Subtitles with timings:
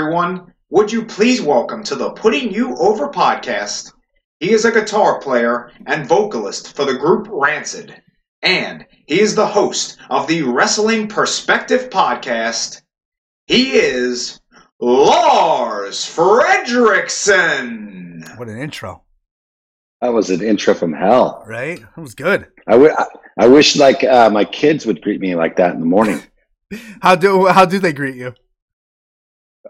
[0.00, 0.52] everyone.
[0.68, 3.94] Would you please welcome to the Putting You Over podcast?
[4.40, 8.02] He is a guitar player and vocalist for the group Rancid,
[8.42, 12.82] and he is the host of the Wrestling Perspective podcast.
[13.46, 14.38] He is
[14.80, 18.36] Lars Frederiksen.
[18.38, 19.02] What an intro,
[20.02, 21.42] That was an intro from hell.
[21.46, 21.80] right?
[21.80, 22.48] That was good.
[22.66, 23.06] I, w- I,
[23.38, 26.20] I wish like uh, my kids would greet me like that in the morning.
[27.00, 28.34] How do how do they greet you?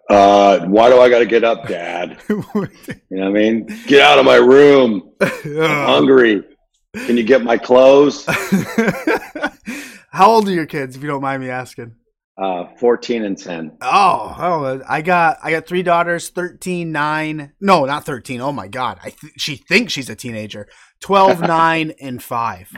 [0.09, 2.19] Uh, why do I got to get up, Dad?
[2.29, 3.67] You know what I mean?
[3.87, 5.13] Get out of my room.
[5.21, 6.43] I'm hungry.
[7.07, 8.25] Can you get my clothes?
[10.11, 11.95] How old are your kids, if you don't mind me asking?
[12.37, 13.79] Uh, 14 and 10.
[13.81, 17.53] Oh, oh, I got I got three daughters, 13, 9.
[17.61, 18.41] No, not 13.
[18.41, 18.99] Oh my god.
[19.03, 20.69] I th- she thinks she's a teenager.
[21.01, 22.73] 12, 9 and 5.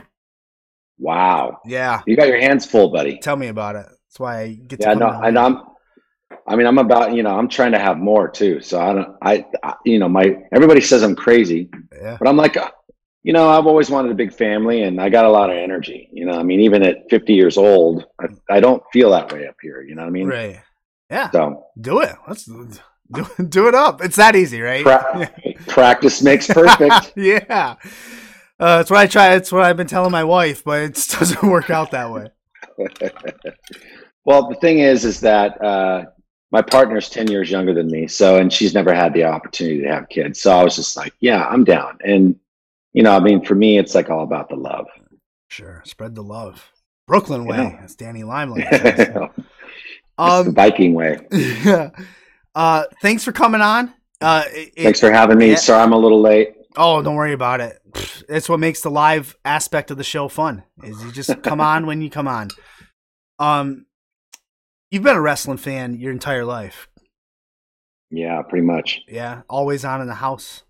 [0.98, 1.58] Wow.
[1.64, 2.02] Yeah.
[2.06, 3.18] You got your hands full, buddy.
[3.18, 3.86] Tell me about it.
[3.86, 5.62] That's why I get to Yeah, no, and I'm,
[6.48, 8.60] I mean, I'm about, you know, I'm trying to have more too.
[8.60, 12.16] So I don't, I, I you know, my, everybody says I'm crazy, Yeah.
[12.18, 12.70] but I'm like, uh,
[13.22, 16.08] you know, I've always wanted a big family and I got a lot of energy.
[16.12, 19.46] You know, I mean, even at 50 years old, I, I don't feel that way
[19.46, 19.82] up here.
[19.82, 20.26] You know what I mean?
[20.28, 20.60] Right.
[21.10, 21.30] Yeah.
[21.30, 22.14] So Do it.
[22.26, 22.68] Let's do,
[23.48, 24.02] do it up.
[24.02, 24.82] It's that easy, right?
[24.84, 25.30] pra-
[25.66, 27.12] practice makes perfect.
[27.16, 27.76] yeah.
[28.60, 29.30] Uh, that's what I try.
[29.30, 32.30] That's what I've been telling my wife, but it doesn't work out that way.
[34.24, 36.04] well, the thing is, is that uh,
[36.50, 38.08] my partner's 10 years younger than me.
[38.08, 40.40] So, and she's never had the opportunity to have kids.
[40.40, 41.98] So I was just like, yeah, I'm down.
[42.02, 42.36] And,
[42.94, 44.86] you know, I mean, for me, it's like all about the love.
[45.48, 45.82] Sure.
[45.86, 46.70] Spread the love.
[47.06, 47.80] Brooklyn way, Yeah.
[47.84, 48.96] as Danny Limelight says.
[49.08, 49.30] the
[50.18, 51.18] um, Viking way.
[51.30, 51.90] yeah.
[52.54, 53.92] Uh, thanks for coming on.
[54.20, 55.50] Uh, it- Thanks for having me.
[55.50, 55.56] yeah.
[55.56, 56.54] Sorry, I'm a little late.
[56.76, 57.78] Oh, don't worry about it.
[58.28, 60.62] It's what makes the live aspect of the show fun.
[60.82, 62.48] Is you just come on when you come on.
[63.38, 63.86] Um,
[64.90, 66.88] you've been a wrestling fan your entire life.
[68.10, 69.02] Yeah, pretty much.
[69.08, 70.62] Yeah, always on in the house.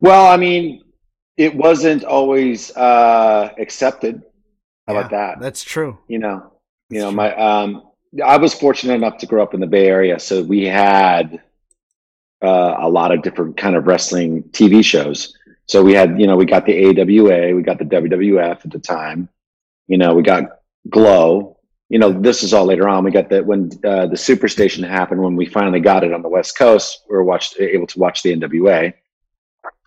[0.00, 0.84] Well, I mean,
[1.36, 4.22] it wasn't always uh, accepted.
[4.86, 5.40] How about that?
[5.40, 5.98] That's true.
[6.08, 6.52] you know
[6.90, 7.16] you That's know true.
[7.16, 7.82] my um
[8.24, 11.42] i was fortunate enough to grow up in the bay area so we had
[12.44, 16.36] uh, a lot of different kind of wrestling tv shows so we had you know
[16.36, 19.28] we got the awa we got the wwf at the time
[19.88, 20.44] you know we got
[20.88, 21.55] glow
[21.88, 23.04] you know this is all later on.
[23.04, 26.28] We got that when uh, the superstation happened when we finally got it on the
[26.28, 28.92] west coast we were watched able to watch the nwa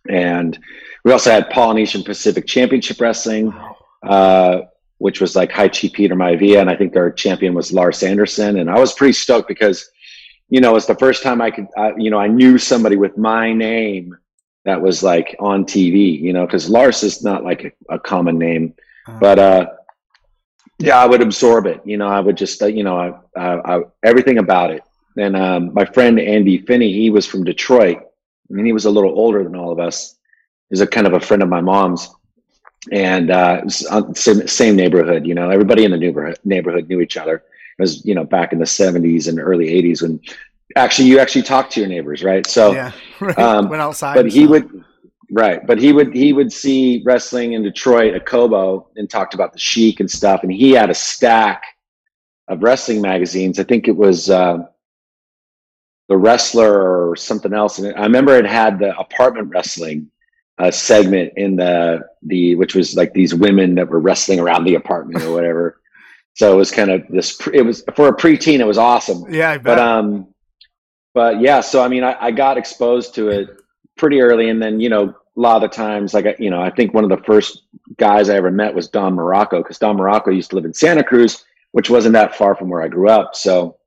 [0.10, 0.58] and
[1.04, 3.54] we also had polynesian pacific championship wrestling
[4.04, 4.62] uh,
[5.00, 8.60] which was like High Chief Peter Maivia, and I think our champion was Lars Anderson.
[8.60, 9.90] And I was pretty stoked because,
[10.50, 13.18] you know, it's the first time I could, I, you know, I knew somebody with
[13.18, 14.16] my name
[14.66, 18.38] that was like on TV, you know, because Lars is not like a, a common
[18.38, 18.76] name,
[19.08, 19.68] Uh, but uh,
[20.80, 21.82] yeah, I would absorb it.
[21.86, 24.84] You know, I would just, uh, you know, I, I, I, everything about it.
[25.18, 28.02] And um, my friend Andy Finney, he was from Detroit,
[28.50, 30.16] and he was a little older than all of us.
[30.70, 32.10] He's a kind of a friend of my mom's
[32.92, 35.26] and uh, it was on same, same neighborhood.
[35.26, 37.36] You know, everybody in the neighborhood neighborhood knew each other.
[37.36, 40.20] It was you know back in the '70s and early '80s when
[40.76, 42.46] actually you actually talked to your neighbors, right?
[42.48, 43.38] So, yeah, right.
[43.38, 44.16] um, went outside.
[44.16, 44.84] but he would
[45.32, 49.54] right, but he would he would see wrestling in Detroit at Cobo and talked about
[49.54, 51.64] the Sheik and stuff, and he had a stack
[52.48, 53.60] of wrestling magazines.
[53.60, 54.30] I think it was.
[54.30, 54.66] Uh,
[56.10, 60.10] the wrestler or something else, and I remember it had the apartment wrestling,
[60.58, 64.76] uh, segment in the the which was like these women that were wrestling around the
[64.76, 65.80] apartment or whatever.
[66.34, 67.40] so it was kind of this.
[67.54, 68.60] It was for a preteen.
[68.60, 69.32] It was awesome.
[69.32, 69.64] Yeah, I bet.
[69.64, 70.34] But um,
[71.14, 71.62] but yeah.
[71.62, 73.50] So I mean, I, I got exposed to it
[74.00, 76.62] pretty early, and then you know a lot of the times, like I- you know,
[76.62, 77.64] I think one of the first
[77.98, 81.04] guys I ever met was Don Muraco because Don Muraco used to live in Santa
[81.04, 83.36] Cruz, which wasn't that far from where I grew up.
[83.36, 83.78] So,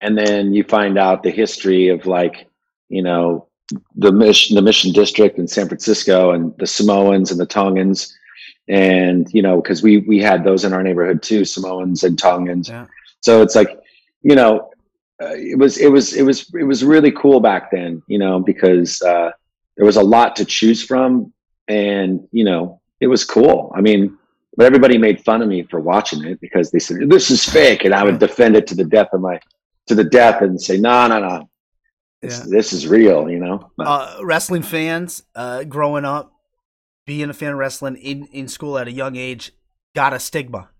[0.00, 2.48] and then you find out the history of like
[2.88, 3.48] you know
[3.96, 8.16] the mission the mission district in san francisco and the samoans and the tongans
[8.68, 12.68] and you know because we we had those in our neighborhood too samoans and tongans
[12.68, 12.86] Yeah.
[13.20, 13.80] so it's like
[14.22, 14.70] you know
[15.22, 18.38] uh, it was it was it was it was really cool back then you know
[18.40, 19.30] because uh
[19.76, 21.32] there was a lot to choose from
[21.68, 24.16] and you know it was cool i mean
[24.56, 27.84] but everybody made fun of me for watching it because they said this is fake
[27.84, 29.38] and i would defend it to the death of my
[29.86, 31.48] to the death and say no no no
[32.22, 32.42] Yeah.
[32.48, 36.32] this is real you know uh, wrestling fans uh, growing up,
[37.06, 39.52] being a fan of wrestling in, in school at a young age,
[39.94, 40.70] got a stigma.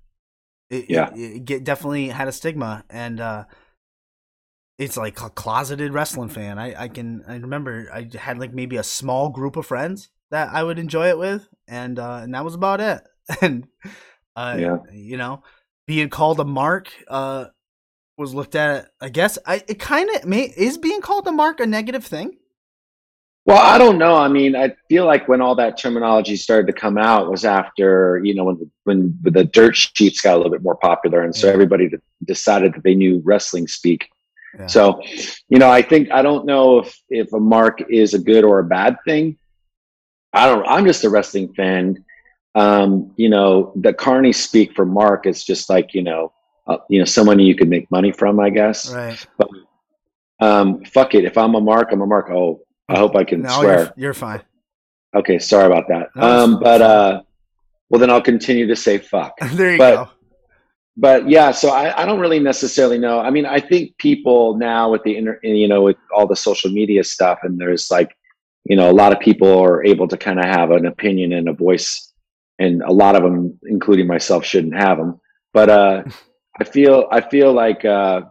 [0.71, 1.13] It, Yeah.
[1.15, 3.45] it, it get, definitely had a stigma, and uh,
[4.79, 6.59] it's like a closeted wrestling fan.
[6.59, 10.51] I, I can I remember I had like maybe a small group of friends that
[10.53, 13.03] I would enjoy it with, and uh, and that was about it.
[13.43, 13.67] And
[14.37, 14.79] uh, Yeah.
[14.93, 15.43] you know,
[15.87, 17.47] being called a mark, uh,
[18.19, 18.89] was looked at.
[19.01, 22.39] I guess I it kind of is being called a mark a negative thing.
[23.45, 24.17] Well, I don't know.
[24.17, 28.21] I mean, I feel like when all that terminology started to come out was after
[28.25, 31.49] you know when when the dirt sheets got a little bit more popular, and so
[31.49, 31.91] everybody
[32.25, 34.09] decided that they knew wrestling speak.
[34.59, 34.67] Yeah.
[34.67, 35.03] So,
[35.49, 38.59] you know, I think I don't know if if a mark is a good or
[38.59, 39.39] a bad thing.
[40.33, 40.67] I don't.
[40.67, 42.05] I'm just a wrestling fan.
[42.55, 46.33] Um, you know, the Carney speak for Mark is just like you know,
[46.67, 48.93] uh, you know, someone you could make money from, I guess.
[48.93, 49.27] Right.
[49.39, 49.49] But
[50.41, 51.25] um, fuck it.
[51.25, 52.31] If I'm a Mark, I'm a Mark.
[52.31, 53.79] Oh, I hope I can no, swear.
[53.79, 54.43] You're, you're, fine.
[55.15, 56.09] Okay, sorry about that.
[56.15, 57.23] No, um, but uh,
[57.89, 59.35] well, then I'll continue to say fuck.
[59.53, 60.11] there you but, go.
[60.97, 63.21] But yeah, so I, I don't really necessarily know.
[63.21, 66.71] I mean, I think people now with the inter, you know, with all the social
[66.71, 68.17] media stuff, and there's like,
[68.65, 71.49] you know, a lot of people are able to kind of have an opinion and
[71.49, 72.13] a voice,
[72.59, 75.21] and a lot of them, including myself, shouldn't have them.
[75.53, 76.05] But uh,
[76.59, 78.23] I feel I feel like uh,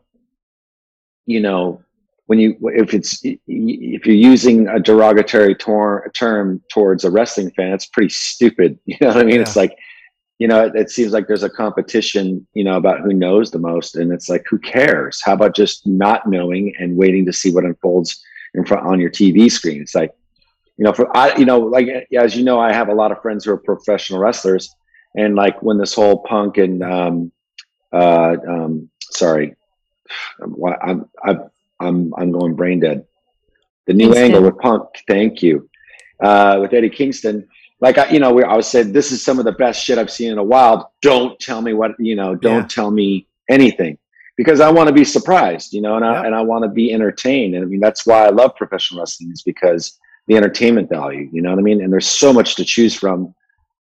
[1.28, 1.84] you know
[2.26, 7.74] when you if it's if you're using a derogatory tor- term towards a wrestling fan,
[7.74, 8.80] it's pretty stupid.
[8.86, 9.36] You know what I mean?
[9.36, 9.42] Yeah.
[9.42, 9.78] It's like
[10.40, 13.60] you know, it, it, seems like there's a competition, you know, about who knows the
[13.60, 15.22] most, and it's like, who cares?
[15.24, 18.22] How about just not knowing and waiting to see what unfolds
[18.54, 19.82] in front on your TV screen?
[19.82, 20.12] It's like,
[20.78, 21.88] you know, for I, you know, like
[22.18, 24.76] as you know, I have a lot of friends who are professional wrestlers,
[25.16, 27.32] and like when this whole punk and um,
[27.94, 29.56] uh, um, sorry,
[30.42, 31.50] I'm, I'm
[31.80, 33.06] I'm I'm going brain dead.
[33.88, 34.24] The new Kingston.
[34.24, 35.70] angle with Punk, thank you,
[36.20, 37.48] uh, with Eddie Kingston.
[37.82, 39.98] Like I, you know, we, I was saying, this is some of the best shit
[39.98, 40.94] I've seen in a while.
[41.02, 42.36] Don't tell me what you know.
[42.36, 42.68] Don't yeah.
[42.68, 43.98] tell me anything
[44.38, 46.94] because I want to be surprised, you know, and I and I want to be
[46.94, 47.56] entertained.
[47.56, 51.42] And I mean, that's why I love professional wrestling is because the entertainment value, you
[51.42, 51.82] know what I mean?
[51.82, 53.34] And there's so much to choose from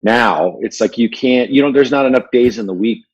[0.02, 0.58] now.
[0.60, 3.04] It's like you can't, you know, there's not enough days in the week,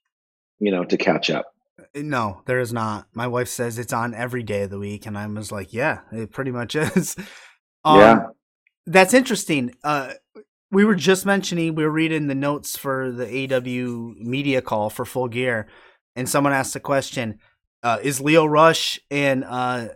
[0.59, 1.47] you know, to catch up.
[1.95, 3.07] No, there is not.
[3.15, 6.01] My wife says it's on every day of the week, and I was like, yeah,
[6.13, 7.17] it pretty much is.
[7.85, 8.27] Um, yeah,
[8.87, 9.75] that's interesting.
[9.83, 10.13] Uh,
[10.71, 15.05] we were just mentioning we were reading the notes for the AW media call for
[15.05, 15.67] Full Gear,
[16.17, 17.39] and someone asked the question:
[17.83, 19.89] uh, Is Lio Rush and uh,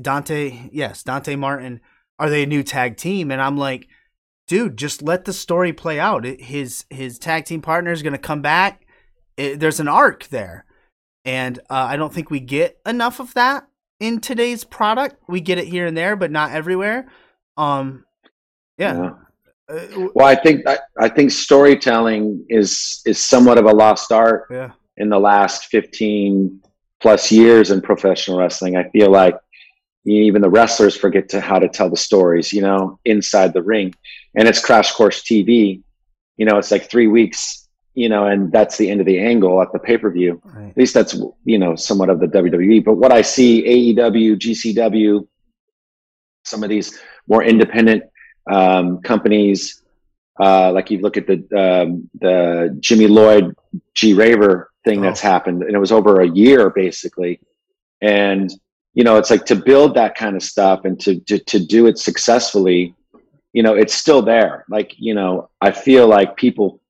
[0.00, 0.68] Dante?
[0.72, 1.80] Yes, Dante Martin.
[2.18, 3.30] Are they a new tag team?
[3.30, 3.88] And I'm like,
[4.46, 6.24] dude, just let the story play out.
[6.24, 8.86] His his tag team partner is going to come back.
[9.36, 10.66] It, there's an arc there
[11.24, 13.66] and uh, I don't think we get enough of that
[13.98, 15.16] in today's product.
[15.28, 17.08] We get it here and there, but not everywhere.
[17.56, 18.04] Um,
[18.78, 18.96] yeah.
[18.96, 19.10] yeah.
[19.70, 24.46] Uh, well, I think I, I think storytelling is is somewhat of a lost art
[24.50, 24.72] yeah.
[24.96, 26.60] in the last fifteen
[27.00, 28.76] plus years in professional wrestling.
[28.76, 29.36] I feel like
[30.06, 33.94] even the wrestlers forget to how to tell the stories, you know, inside the ring,
[34.34, 35.82] and it's crash course TV.
[36.36, 37.60] You know, it's like three weeks
[37.94, 40.40] you know, and that's the end of the angle at the pay per view.
[40.44, 40.70] Right.
[40.70, 42.84] At least that's you know somewhat of the WWE.
[42.84, 45.26] But what I see AEW, GCW,
[46.44, 48.04] some of these more independent
[48.50, 49.82] um, companies,
[50.38, 53.54] uh, like you look at the um, the Jimmy Lloyd
[53.94, 55.02] G Raver thing oh.
[55.02, 57.40] that's happened, and it was over a year basically,
[58.00, 58.50] and
[58.94, 61.86] you know it's like to build that kind of stuff and to to, to do
[61.86, 62.94] it successfully
[63.52, 66.80] you know it's still there like you know i feel like people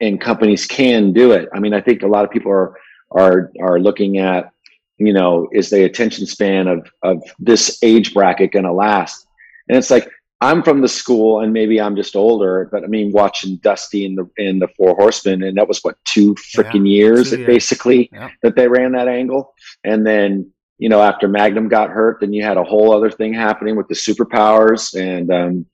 [0.00, 1.48] and companies can do it.
[1.52, 2.74] I mean, I think a lot of people are
[3.10, 4.52] are are looking at,
[4.98, 9.26] you know, is the attention span of of this age bracket going to last?
[9.68, 10.08] And it's like
[10.40, 14.14] I'm from the school, and maybe I'm just older, but I mean, watching Dusty in
[14.14, 18.08] the in the Four Horsemen, and that was what two freaking yeah, years, years, basically
[18.12, 18.30] yeah.
[18.42, 19.52] that they ran that angle,
[19.82, 23.34] and then you know after Magnum got hurt, then you had a whole other thing
[23.34, 25.66] happening with the superpowers, and um,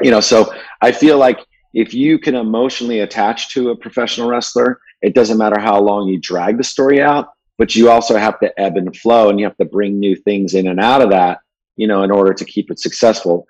[0.00, 1.40] you know, so I feel like
[1.74, 6.18] if you can emotionally attach to a professional wrestler, it doesn't matter how long you
[6.18, 9.56] drag the story out, but you also have to ebb and flow and you have
[9.56, 11.40] to bring new things in and out of that,
[11.76, 13.46] you know, in order to keep it successful.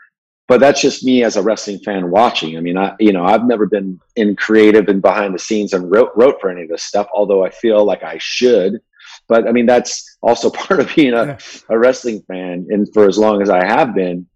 [0.49, 2.57] But that's just me as a wrestling fan watching.
[2.57, 5.91] I mean, I, you know, I've never been in creative and behind the scenes and
[5.91, 8.81] wrote, wrote for any of this stuff, although I feel like I should.
[9.29, 12.67] But I mean, that's also part of being a, a wrestling fan.
[12.71, 14.27] And for as long as I have been,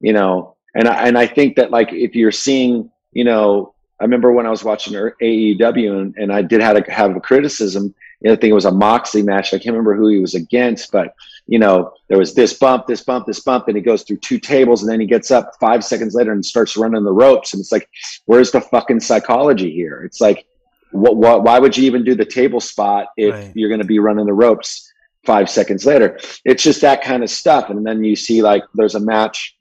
[0.00, 4.04] you know, and I, and I think that like if you're seeing you know, I
[4.04, 7.94] remember when I was watching AEW and, and I did have a, have a criticism.
[8.24, 9.52] You know, I think it was a Moxley match.
[9.52, 11.14] I can't remember who he was against, but
[11.46, 14.38] you know, there was this bump, this bump, this bump, and he goes through two
[14.38, 17.52] tables, and then he gets up five seconds later and starts running the ropes.
[17.52, 17.86] And it's like,
[18.24, 20.04] where's the fucking psychology here?
[20.04, 20.46] It's like,
[20.92, 23.52] what, what why would you even do the table spot if right.
[23.54, 24.90] you're going to be running the ropes
[25.26, 26.18] five seconds later?
[26.46, 27.68] It's just that kind of stuff.
[27.68, 29.54] And then you see like there's a match,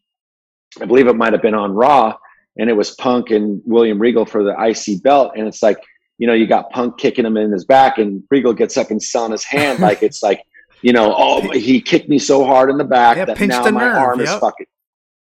[0.80, 2.16] I believe it might have been on Raw
[2.58, 5.34] and it was Punk and William Regal for the IC belt.
[5.36, 5.80] And it's like,
[6.24, 9.02] you know, you got Punk kicking him in his back, and Regal gets up and
[9.18, 10.42] on his hand like it's like,
[10.82, 13.82] you know, oh, he kicked me so hard in the back Yeah, that now my
[13.82, 14.68] nerve, arm is fucking.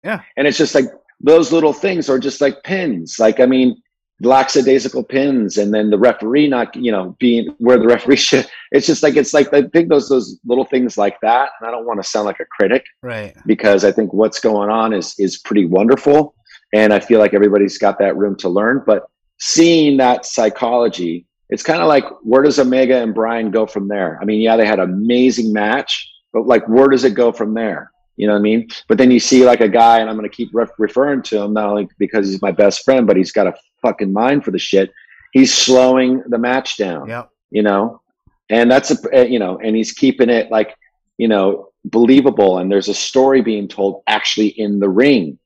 [0.04, 0.22] Yeah.
[0.38, 0.86] And it's just like
[1.20, 3.18] those little things are just like pins.
[3.18, 3.82] Like, I mean,
[4.22, 8.86] lackadaisical pins and then the referee not, you know, being where the referee should, it's
[8.86, 11.50] just like, it's like, I think those, those little things like that.
[11.60, 13.36] And I don't want to sound like a critic Right.
[13.48, 16.36] because I think what's going on is, is pretty wonderful.
[16.72, 19.08] And I feel like everybody's got that room to learn, but
[19.46, 24.18] seeing that psychology, it's kind of like where does Omega and Bryan go from there?
[24.22, 27.54] I mean, yeah, they had an amazing match, but like where does it go from
[27.54, 27.92] there?
[28.16, 28.70] You know what I mean?
[28.88, 31.42] But then you see like a guy, and I'm going to keep ref- referring to
[31.42, 34.52] him not only because he's my best friend, but he's got a fucking mind for
[34.52, 34.94] the shit.
[35.34, 37.30] He's slowing the match down, Yep.
[37.52, 38.02] you know,
[38.50, 40.74] and that's a uh, you know, and he's keeping it like
[41.18, 45.38] you know believable, and there's a story being told actually in the ring,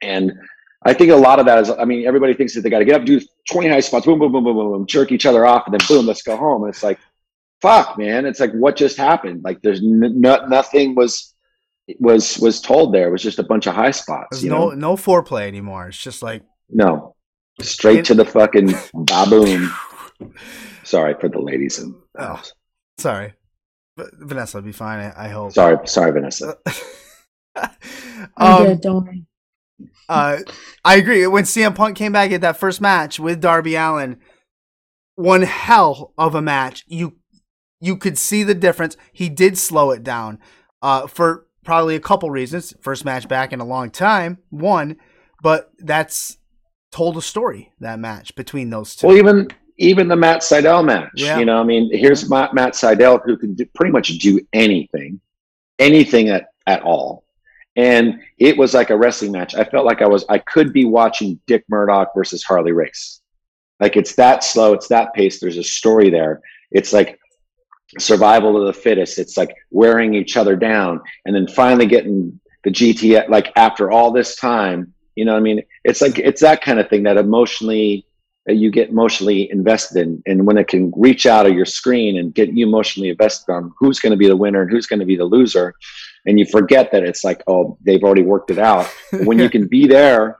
[0.00, 0.32] and
[0.82, 2.84] I think a lot of that is, I mean, everybody thinks that they got to
[2.84, 3.20] get up, do
[3.50, 5.86] 20 high spots, boom, boom, boom, boom, boom, boom, jerk each other off, and then
[5.88, 6.62] boom, let's go home.
[6.62, 6.98] And it's like,
[7.60, 8.24] fuck, man.
[8.26, 9.42] It's like, what just happened?
[9.42, 11.34] Like, there's n- no, nothing was
[11.98, 13.08] was was told there.
[13.08, 14.28] It was just a bunch of high spots.
[14.32, 14.74] There's You no know?
[14.74, 15.88] no foreplay anymore.
[15.88, 17.16] It's just like No,
[17.60, 19.68] straight to the fucking baboon.
[20.84, 22.40] Sorry for the ladies and Oh.
[22.98, 23.34] sorry.
[23.96, 25.52] But Vanessa will be fine, I, I hope.
[25.52, 26.56] sorry, sorry, Vanessa.
[27.56, 27.70] I'm
[28.36, 29.24] um, good, don't worry.
[30.08, 30.38] Uh,
[30.84, 31.26] I agree.
[31.26, 34.18] When CM Punk came back at that first match with Darby Allin,
[35.14, 36.84] one hell of a match.
[36.86, 37.16] You
[37.80, 38.96] you could see the difference.
[39.12, 40.38] He did slow it down
[40.82, 42.74] uh, for probably a couple reasons.
[42.80, 44.96] First match back in a long time, one,
[45.42, 46.38] but that's
[46.90, 49.06] told a story that match between those two.
[49.06, 51.10] Well, even even the Matt Sydal match.
[51.14, 51.38] Yeah.
[51.38, 55.20] You know, I mean, here's Matt, Matt Sydal who can do, pretty much do anything,
[55.78, 57.24] anything at at all.
[57.78, 59.54] And it was like a wrestling match.
[59.54, 63.20] I felt like I was I could be watching Dick Murdoch versus Harley Race.
[63.78, 65.38] Like it's that slow, it's that pace.
[65.38, 66.40] There's a story there.
[66.72, 67.20] It's like
[68.00, 69.20] survival of the fittest.
[69.20, 73.28] It's like wearing each other down, and then finally getting the GT.
[73.28, 76.80] Like after all this time, you know, what I mean, it's like it's that kind
[76.80, 78.04] of thing that emotionally
[78.46, 82.18] that you get emotionally invested in, and when it can reach out of your screen
[82.18, 84.98] and get you emotionally invested on who's going to be the winner and who's going
[85.00, 85.74] to be the loser,
[86.28, 88.86] and you forget that it's like, oh, they've already worked it out.
[89.24, 90.38] when you can be there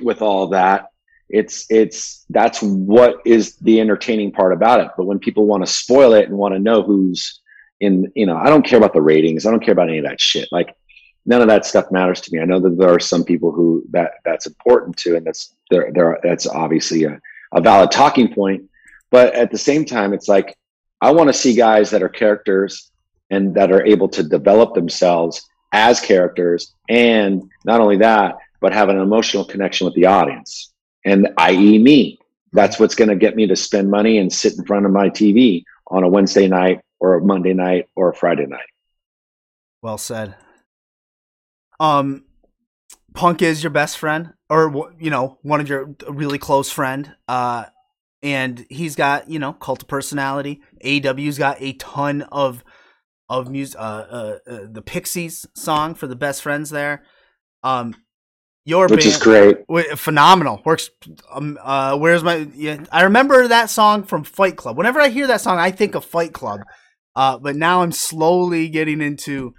[0.00, 0.92] with all that
[1.32, 4.90] it's it's that's what is the entertaining part about it.
[4.96, 7.40] But when people want to spoil it and want to know who's
[7.80, 10.04] in you know i don't care about the ratings i don't care about any of
[10.04, 10.48] that shit.
[10.52, 10.76] Like
[11.24, 12.40] none of that stuff matters to me.
[12.40, 15.90] I know that there are some people who that that's important to and that's there
[15.92, 17.18] there that's obviously a,
[17.52, 18.68] a valid talking point.
[19.10, 20.56] But at the same time it's like
[21.00, 22.91] i want to see guys that are characters
[23.32, 28.88] and that are able to develop themselves as characters and not only that but have
[28.88, 30.72] an emotional connection with the audience
[31.04, 31.78] and i.e.
[31.78, 32.18] me.
[32.52, 35.08] That's what's going to get me to spend money and sit in front of my
[35.08, 38.60] TV on a Wednesday night or a Monday night or a Friday night.
[39.80, 40.36] Well said.
[41.80, 42.24] Um,
[43.14, 47.14] Punk is your best friend, or you know, one of your really close friend.
[47.26, 47.64] Uh,
[48.22, 50.60] and he's got you know cult of personality.
[50.84, 52.62] AEW's got a ton of
[53.40, 53.78] of music.
[53.78, 57.02] Uh, uh, uh, the Pixies song for the best friends there.
[57.62, 57.94] Um,
[58.64, 59.66] your Which band, is great.
[59.66, 60.62] Wi- phenomenal.
[60.64, 60.90] Works.
[61.32, 62.48] Um, uh, where's my?
[62.54, 64.76] Yeah, I remember that song from Fight Club.
[64.76, 66.60] Whenever I hear that song, I think of Fight Club.
[67.14, 69.54] Uh, but now I'm slowly getting into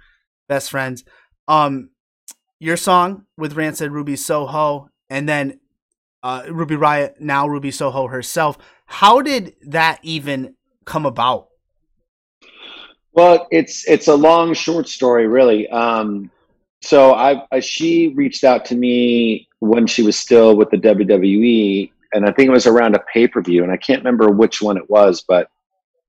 [0.48, 1.04] Best Friends.
[1.46, 1.90] Um,
[2.58, 5.60] your song with Rancid, Ruby Soho, and then
[6.22, 8.56] uh, Ruby Riot, now Ruby Soho herself.
[8.86, 11.48] How did that even come about?
[13.14, 15.68] Well, it's it's a long short story, really.
[15.68, 16.30] Um,
[16.82, 21.92] so I, I she reached out to me when she was still with the WWE,
[22.12, 24.60] and I think it was around a pay per view, and I can't remember which
[24.60, 25.48] one it was, but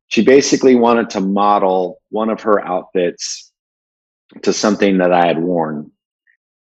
[0.07, 3.51] she basically wanted to model one of her outfits
[4.41, 5.91] to something that I had worn,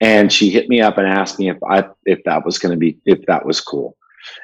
[0.01, 2.79] and she hit me up and asked me if I if that was going to
[2.79, 3.97] be if that was cool,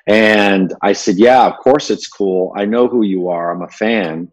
[0.07, 2.52] and I said, yeah, of course it's cool.
[2.57, 3.50] I know who you are.
[3.50, 4.31] I'm a fan.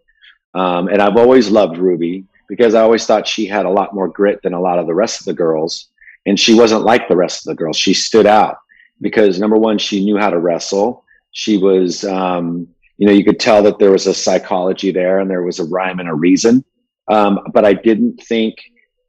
[0.55, 4.07] Um, and I've always loved Ruby because I always thought she had a lot more
[4.07, 5.89] grit than a lot of the rest of the girls.
[6.25, 7.77] And she wasn't like the rest of the girls.
[7.77, 8.57] She stood out
[9.01, 11.03] because number one, she knew how to wrestle.
[11.31, 15.29] She was, um, you know, you could tell that there was a psychology there and
[15.29, 16.63] there was a rhyme and a reason.
[17.07, 18.55] Um, but I didn't think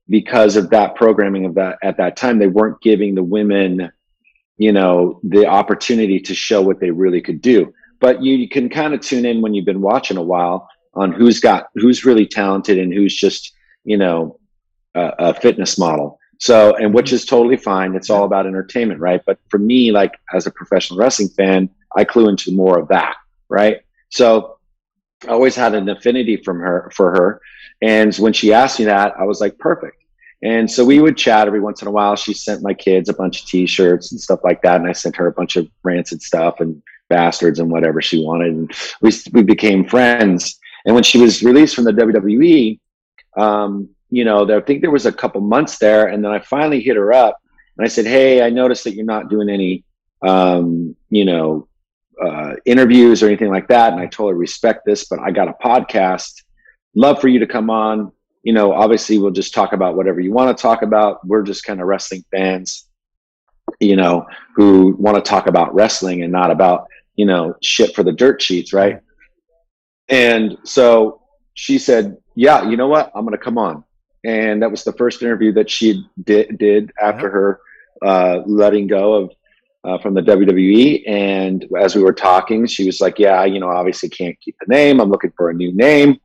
[0.08, 3.90] because of that programming of that at that time, they weren't giving the women,
[4.58, 7.72] you know, the opportunity to show what they really could do.
[8.00, 11.12] But you, you can kind of tune in when you've been watching a while on
[11.12, 13.52] who's got who's really talented and who's just
[13.84, 14.38] you know
[14.94, 19.22] a, a fitness model so and which is totally fine it's all about entertainment right
[19.26, 23.16] but for me like as a professional wrestling fan i clue into more of that
[23.48, 24.56] right so
[25.24, 27.40] I always had an affinity from her for her.
[27.82, 30.02] And when she asked me that, I was like, perfect.
[30.42, 32.14] And so we would chat every once in a while.
[32.16, 34.80] She sent my kids a bunch of t-shirts and stuff like that.
[34.80, 38.52] And I sent her a bunch of rancid stuff and bastards and whatever she wanted.
[38.52, 40.58] And we, we became friends.
[40.86, 42.78] And when she was released from the WWE,
[43.36, 46.06] um, you know, I think there was a couple months there.
[46.06, 47.38] And then I finally hit her up
[47.76, 49.84] and I said, Hey, I noticed that you're not doing any,
[50.22, 51.68] um, you know,
[52.24, 53.92] uh, interviews or anything like that.
[53.92, 56.42] And I totally respect this, but I got a podcast.
[56.94, 58.12] Love for you to come on.
[58.42, 61.26] You know, obviously, we'll just talk about whatever you want to talk about.
[61.26, 62.88] We're just kind of wrestling fans,
[63.80, 64.24] you know,
[64.54, 68.40] who want to talk about wrestling and not about, you know, shit for the dirt
[68.40, 69.00] sheets, right?
[70.08, 71.22] And so
[71.54, 73.10] she said, Yeah, you know what?
[73.14, 73.84] I'm going to come on.
[74.24, 77.60] And that was the first interview that she did, did after her
[78.02, 79.30] uh, letting go of
[79.84, 81.08] uh, from the WWE.
[81.08, 84.74] And as we were talking, she was like, "Yeah, you know, obviously can't keep the
[84.74, 85.00] name.
[85.00, 86.18] I'm looking for a new name."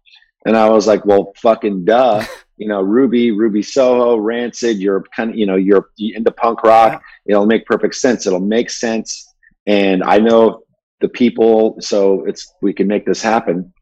[0.46, 2.26] And I was like, "Well, fucking duh."
[2.58, 4.78] You know, Ruby, Ruby Soho, Rancid.
[4.78, 7.02] You're kind of, you know, you're into punk rock.
[7.26, 8.28] It'll make perfect sense.
[8.28, 9.34] It'll make sense.
[9.66, 10.62] And I know
[11.02, 13.74] the people, so it's we can make this happen.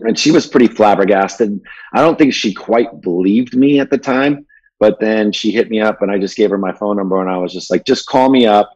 [0.00, 1.60] And she was pretty flabbergasted.
[1.94, 4.46] I don't think she quite believed me at the time,
[4.78, 7.30] but then she hit me up, and I just gave her my phone number, and
[7.30, 8.70] I was just like, "Just call me up."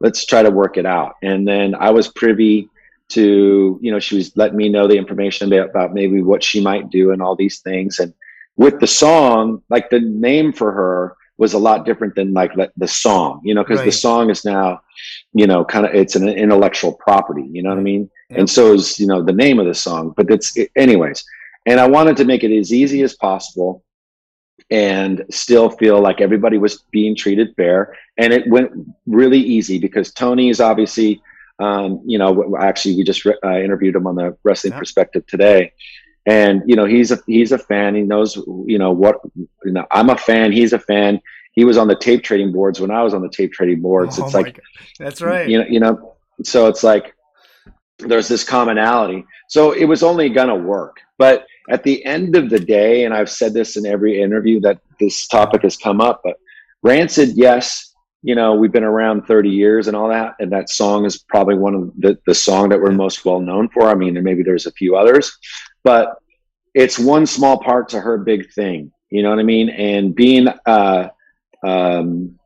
[0.00, 1.14] let's try to work it out.
[1.22, 2.68] And then I was privy
[3.10, 6.90] to, you know, she was letting me know the information about maybe what she might
[6.90, 7.98] do and all these things.
[7.98, 8.14] And
[8.56, 12.86] with the song, like the name for her was a lot different than like the
[12.86, 13.86] song, you know, because right.
[13.86, 14.78] the song is now,
[15.32, 18.10] you know, kind of it's an intellectual property, you know what I mean?
[18.28, 18.38] Yep.
[18.38, 21.24] And so is, you know, the name of the song, but it's, it, anyways.
[21.64, 23.82] And I wanted to make it as easy as possible
[24.70, 27.96] and still feel like everybody was being treated fair.
[28.18, 28.72] And it went
[29.06, 31.22] really easy because Tony is obviously,
[31.58, 34.78] um, you know, actually we just uh, interviewed him on the Wrestling yeah.
[34.78, 35.72] Perspective today,
[36.26, 37.94] and you know he's a he's a fan.
[37.94, 39.20] He knows you know what
[39.64, 39.86] you know.
[39.90, 40.52] I'm a fan.
[40.52, 41.20] He's a fan.
[41.52, 44.18] He was on the tape trading boards when I was on the tape trading boards.
[44.18, 44.62] Oh it's like God.
[44.98, 45.48] that's right.
[45.48, 46.14] You know, you know.
[46.44, 47.14] So it's like
[47.98, 49.24] there's this commonality.
[49.48, 53.30] So it was only gonna work, but at the end of the day, and I've
[53.30, 56.36] said this in every interview that this topic has come up, but
[56.82, 60.34] Rancid, yes, you know, we've been around 30 years and all that.
[60.40, 63.68] And that song is probably one of the, the song that we're most well known
[63.70, 63.88] for.
[63.88, 65.36] I mean, and maybe there's a few others,
[65.82, 66.16] but
[66.74, 68.92] it's one small part to her big thing.
[69.10, 69.70] You know what I mean?
[69.70, 71.08] And being uh,
[71.64, 72.38] um,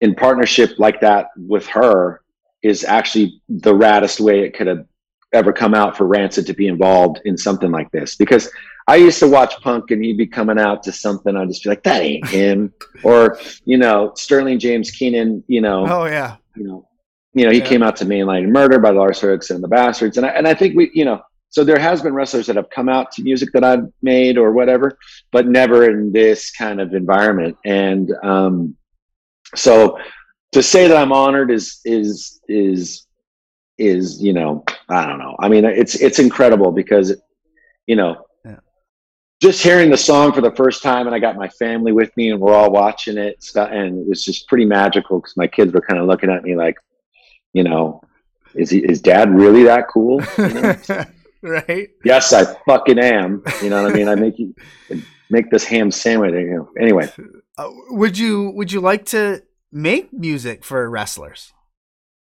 [0.00, 2.22] in partnership like that with her
[2.62, 4.86] is actually the raddest way it could have
[5.32, 8.50] ever come out for Rancid to be involved in something like this because
[8.86, 11.36] I used to watch Punk and he'd be coming out to something.
[11.36, 12.72] I'd just be like, that ain't him.
[13.02, 15.86] or, you know, Sterling James Keenan, you know.
[15.88, 16.36] Oh, yeah.
[16.54, 16.88] You know,
[17.34, 17.66] you know, he yeah.
[17.66, 20.16] came out to Mainline Murder by Lars Ulrich and the Bastards.
[20.18, 21.22] And I, and I think we, you know,
[21.54, 24.50] so there has been wrestlers that have come out to music that I've made or
[24.50, 24.98] whatever,
[25.30, 27.56] but never in this kind of environment.
[27.64, 28.76] And um,
[29.54, 29.96] so
[30.50, 33.06] to say that I'm honored is, is, is,
[33.78, 35.36] is, you know, I don't know.
[35.38, 37.14] I mean, it's it's incredible because,
[37.86, 38.58] you know, yeah.
[39.40, 42.32] just hearing the song for the first time, and I got my family with me,
[42.32, 45.82] and we're all watching it, and it was just pretty magical because my kids were
[45.82, 46.74] kind of looking at me like,
[47.52, 48.00] you know,
[48.54, 50.20] is he is Dad really that cool?
[50.38, 51.04] You know?
[51.68, 51.90] right?
[52.04, 53.42] Yes, I fucking am.
[53.62, 54.08] You know what I mean?
[54.08, 54.54] I make you
[55.30, 56.32] make this ham sandwich.
[56.32, 56.70] You know.
[56.80, 57.12] Anyway,
[57.58, 61.52] uh, would you would you like to make music for wrestlers?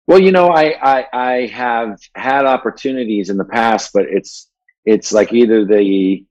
[0.07, 4.49] Well, you know, I, I, I have had opportunities in the past, but it's
[4.83, 6.25] it's like either the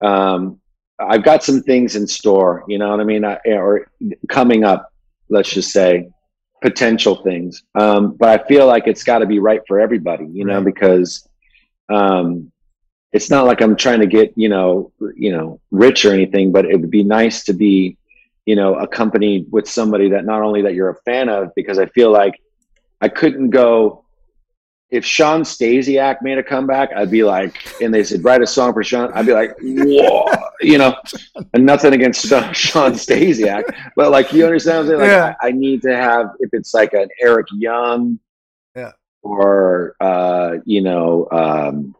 [0.00, 0.60] um,
[0.98, 3.90] I've got some things in store, you know what I mean, I, or
[4.30, 4.90] coming up.
[5.28, 6.08] Let's just say
[6.62, 10.46] potential things, um, but I feel like it's got to be right for everybody, you
[10.46, 10.64] know, right.
[10.64, 11.28] because
[11.88, 12.50] um,
[13.12, 16.66] it's not like I'm trying to get you know you know rich or anything, but
[16.66, 17.96] it would be nice to be
[18.44, 21.86] you know accompanied with somebody that not only that you're a fan of, because I
[21.86, 22.40] feel like
[23.00, 24.02] I couldn't go.
[24.90, 28.72] If Shawn Stasiak made a comeback, I'd be like, and they said write a song
[28.72, 30.94] for Shawn, I'd be like, whoa, you know,
[31.52, 33.64] and nothing against Shawn Stasiak,
[33.96, 35.00] but like you understand, what I'm saying?
[35.00, 35.34] Like, yeah.
[35.40, 38.20] I, I, need to have if it's like an Eric Young,
[39.24, 41.96] or uh, you know, um,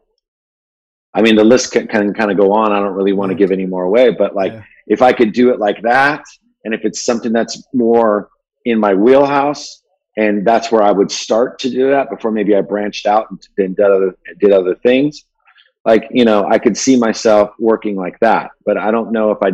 [1.13, 2.71] I mean, the list can, can kind of go on.
[2.71, 4.63] I don't really want to give any more away, but like, yeah.
[4.87, 6.23] if I could do it like that,
[6.63, 8.29] and if it's something that's more
[8.63, 9.81] in my wheelhouse,
[10.17, 13.47] and that's where I would start to do that before maybe I branched out and
[13.57, 15.25] did other did other things.
[15.83, 19.39] Like you know, I could see myself working like that, but I don't know if
[19.41, 19.51] I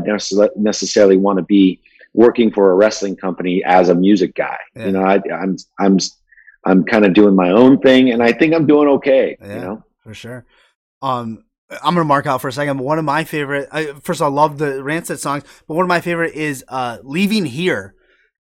[0.56, 1.82] necessarily want to be
[2.14, 4.58] working for a wrestling company as a music guy.
[4.76, 4.86] Yeah.
[4.86, 6.00] You know, I, I'm I'm
[6.66, 9.36] I'm kind of doing my own thing, and I think I'm doing okay.
[9.42, 10.46] Yeah, you know, for sure.
[11.02, 12.78] Um, I'm gonna mark out for a second.
[12.78, 15.90] But one of my favorite, I, first I love the Rancid songs, but one of
[15.90, 17.96] my favorite is uh, "Leaving Here,"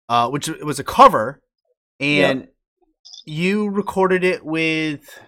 [0.09, 1.41] uh, which was a cover,
[1.99, 2.49] and Yep.
[3.27, 5.19] you recorded it with.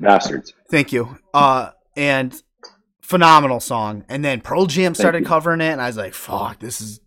[0.00, 0.52] Bastards.
[0.70, 1.18] Thank you.
[1.32, 2.34] Uh, and
[3.02, 4.04] phenomenal song.
[4.08, 7.00] And then Pearl Jam started covering it, and I was like, "Fuck, this is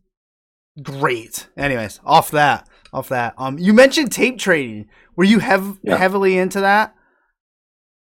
[0.81, 3.33] great." Anyways, off that, off that.
[3.37, 4.87] Um, you mentioned tape trading.
[5.15, 5.97] Were you hev- Yeah.
[5.97, 6.93] heavily into that?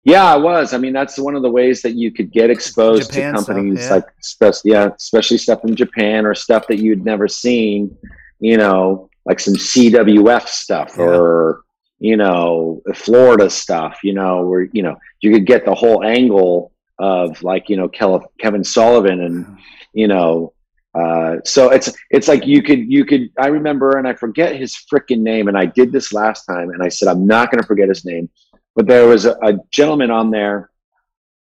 [0.04, 0.74] Yeah, I was.
[0.74, 3.48] I mean, that's one of the ways that you could get exposed Japan to stuff,
[3.56, 3.96] companies yeah.
[3.96, 7.96] like, especially, yeah, especially stuff from Japan or stuff that you'd never seen.
[8.40, 11.04] You know, like some CWF stuff Yeah.
[11.06, 11.62] or
[12.00, 14.00] you know Florida stuff.
[14.04, 17.90] You know, where you know you could get the whole angle of like you know
[17.90, 19.58] Kevin Sullivan and
[19.94, 20.54] you know.
[20.96, 24.76] Uh, so it's it's like you could you could I remember and I forget his
[24.92, 27.68] freaking name and I did this last time and I said I'm not going to
[27.68, 28.28] forget his name
[28.76, 30.70] but there was a, a gentleman on there.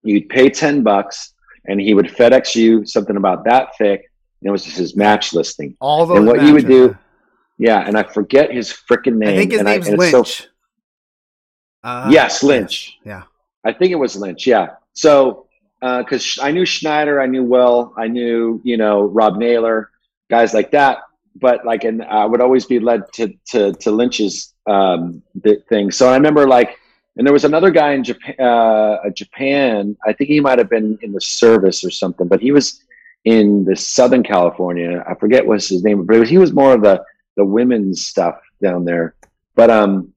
[0.02, 1.32] You'd pay ten bucks,
[1.66, 4.10] and he would FedEx you something about that thick.
[4.40, 5.74] And it was just his match listing.
[5.80, 6.18] All those.
[6.18, 6.96] And what you would do-
[7.56, 9.30] Yeah, and I forget his freaking name.
[9.30, 10.48] I think his and name's and it's so- Lynch.
[11.84, 12.98] Uh, yes, Lynch.
[13.04, 13.22] Yeah.
[13.64, 14.46] I think it was Lynch.
[14.46, 14.70] Yeah.
[14.92, 15.46] So,
[15.82, 19.90] because I knew Schneider, I knew Will, I knew you know Rob Naylor,
[20.30, 20.98] guys like that.
[21.34, 25.22] But like, and I would always be led to to to Lynch's um,
[25.68, 25.90] thing.
[25.90, 26.78] So I remember like,
[27.16, 28.34] and there was another guy in Japan.
[28.38, 32.52] Uh, Japan, I think he might have been in the service or something, but he
[32.52, 32.84] was
[33.24, 35.04] in the Southern California.
[35.08, 37.02] I forget what's his name, but was, he was more of the
[37.36, 39.14] the women's stuff down there.
[39.56, 40.12] But um,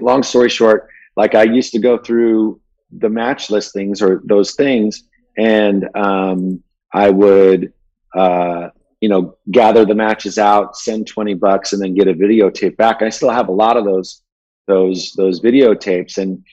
[0.00, 2.60] long story short, like I used to go through
[2.92, 5.04] the match listings or those things,
[5.36, 7.72] and um, I would,
[8.14, 12.76] uh, you know, gather the matches out, send twenty bucks, and then get a videotape
[12.76, 13.02] back.
[13.02, 14.22] I still have a lot of those
[14.66, 16.44] those those videotapes, and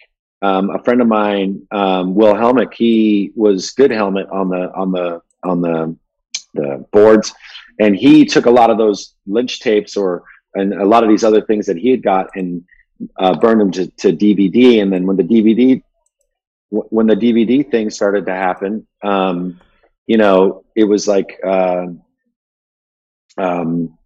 [0.41, 4.91] um, a friend of mine, um, Will Helmick, he was good helmet on the on
[4.91, 5.95] the on the
[6.53, 7.33] the boards,
[7.79, 10.23] and he took a lot of those Lynch tapes or
[10.53, 12.63] and a lot of these other things that he had got and
[13.17, 14.81] uh, burned them to, to DVD.
[14.81, 15.81] And then when the DVD
[16.71, 19.59] w- when the DVD thing started to happen, um,
[20.05, 21.87] you know, it was like, uh,
[23.37, 23.97] um,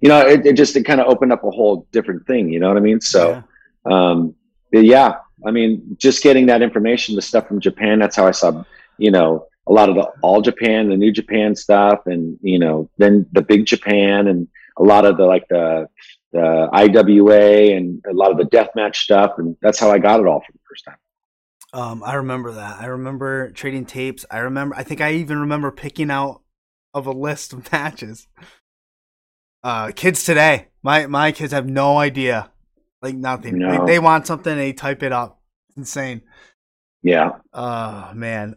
[0.00, 2.48] you know, it, it just it kind of opened up a whole different thing.
[2.48, 3.00] You know what I mean?
[3.00, 3.42] So,
[3.90, 4.34] um,
[4.72, 7.98] yeah, I mean, just getting that information, the stuff from Japan.
[7.98, 8.64] That's how I saw,
[8.98, 12.90] you know, a lot of the all Japan, the New Japan stuff, and you know,
[12.98, 14.48] then the Big Japan, and
[14.78, 15.88] a lot of the like the
[16.32, 20.26] the IWA and a lot of the deathmatch stuff, and that's how I got it
[20.26, 20.96] all for the first time.
[21.74, 22.80] Um, I remember that.
[22.80, 24.24] I remember trading tapes.
[24.30, 24.76] I remember.
[24.76, 26.40] I think I even remember picking out
[26.94, 28.28] of a list of matches.
[29.62, 32.50] Uh, kids today, my my kids have no idea,
[33.02, 33.58] like nothing.
[33.58, 33.86] No.
[33.86, 35.40] They, they want something, they type it up.
[35.70, 36.22] It's insane.
[37.02, 38.54] Yeah, Oh man.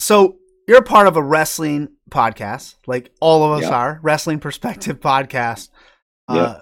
[0.00, 0.36] So
[0.68, 3.76] you're part of a wrestling podcast, like all of us Yeah.
[3.76, 4.00] are.
[4.02, 5.68] Wrestling Perspective podcast.
[6.28, 6.60] Uh,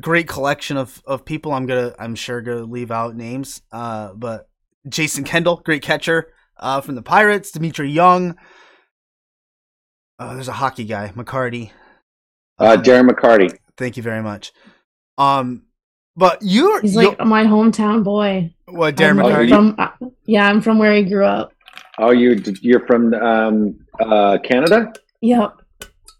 [0.00, 1.52] great collection of of people.
[1.52, 3.62] I'm gonna, I'm sure, gonna leave out names.
[3.70, 4.48] Uh, but
[4.88, 7.50] Jason Kendall, great catcher uh, from the Pirates.
[7.50, 8.36] Dmitri Young.
[10.18, 11.70] Uh, there's a hockey guy, McCarty.
[12.58, 13.54] uh, Darren McCarty.
[13.76, 14.52] Thank you very much.
[15.18, 15.66] Um,
[16.16, 18.54] but you're He's you- like my hometown boy.
[18.66, 19.48] what Darren I'm McCarty?
[19.50, 19.88] From, uh,
[20.26, 21.52] yeah, I'm from where he grew up.
[21.98, 24.92] Oh, you you're from um, uh, Canada?
[25.22, 25.52] Yep.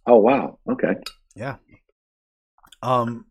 [0.07, 0.59] Oh, wow.
[0.71, 0.95] Okay.
[1.35, 1.57] Yeah.
[2.83, 3.27] Um,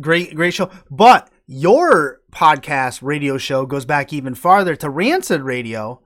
[0.00, 0.70] great, great show.
[0.90, 6.00] But your podcast radio show goes back even farther to Rancid Radio,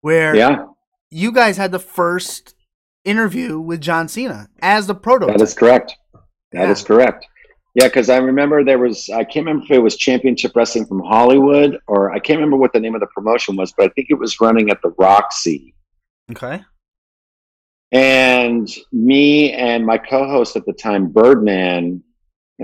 [0.00, 0.66] where Yeah,
[1.10, 2.54] you guys had the first
[3.04, 5.36] interview with John Cena as the prototype.
[5.38, 5.94] that is correct.
[6.52, 6.86] That is Yeah.
[6.86, 7.26] correct.
[7.74, 11.00] Yeah, because I remember there was I can't remember if it was Championship Wrestling from
[11.00, 14.08] Hollywood or I can't remember what the name of the promotion was, but I think
[14.10, 15.74] it was running at the Roxy.
[16.30, 16.62] okay.
[17.92, 22.02] And me and my co-host at the time, Birdman,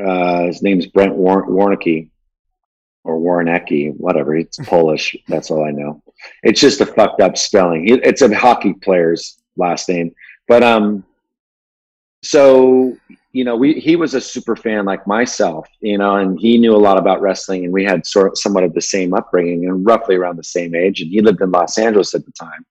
[0.02, 2.10] uh, his name's Brent War- Warnicki
[3.08, 4.36] or Warnecki, whatever.
[4.36, 5.16] It's Polish.
[5.28, 6.02] That's all I know.
[6.42, 7.88] It's just a fucked up spelling.
[7.88, 10.14] It- It's a hockey player's last name,
[10.46, 11.04] but um,
[12.22, 12.96] so
[13.32, 16.74] you know, we he was a super fan like myself, you know, and he knew
[16.74, 19.86] a lot about wrestling, and we had sort of somewhat of the same upbringing and
[19.86, 21.00] roughly around the same age.
[21.00, 22.64] And he lived in Los Angeles at the time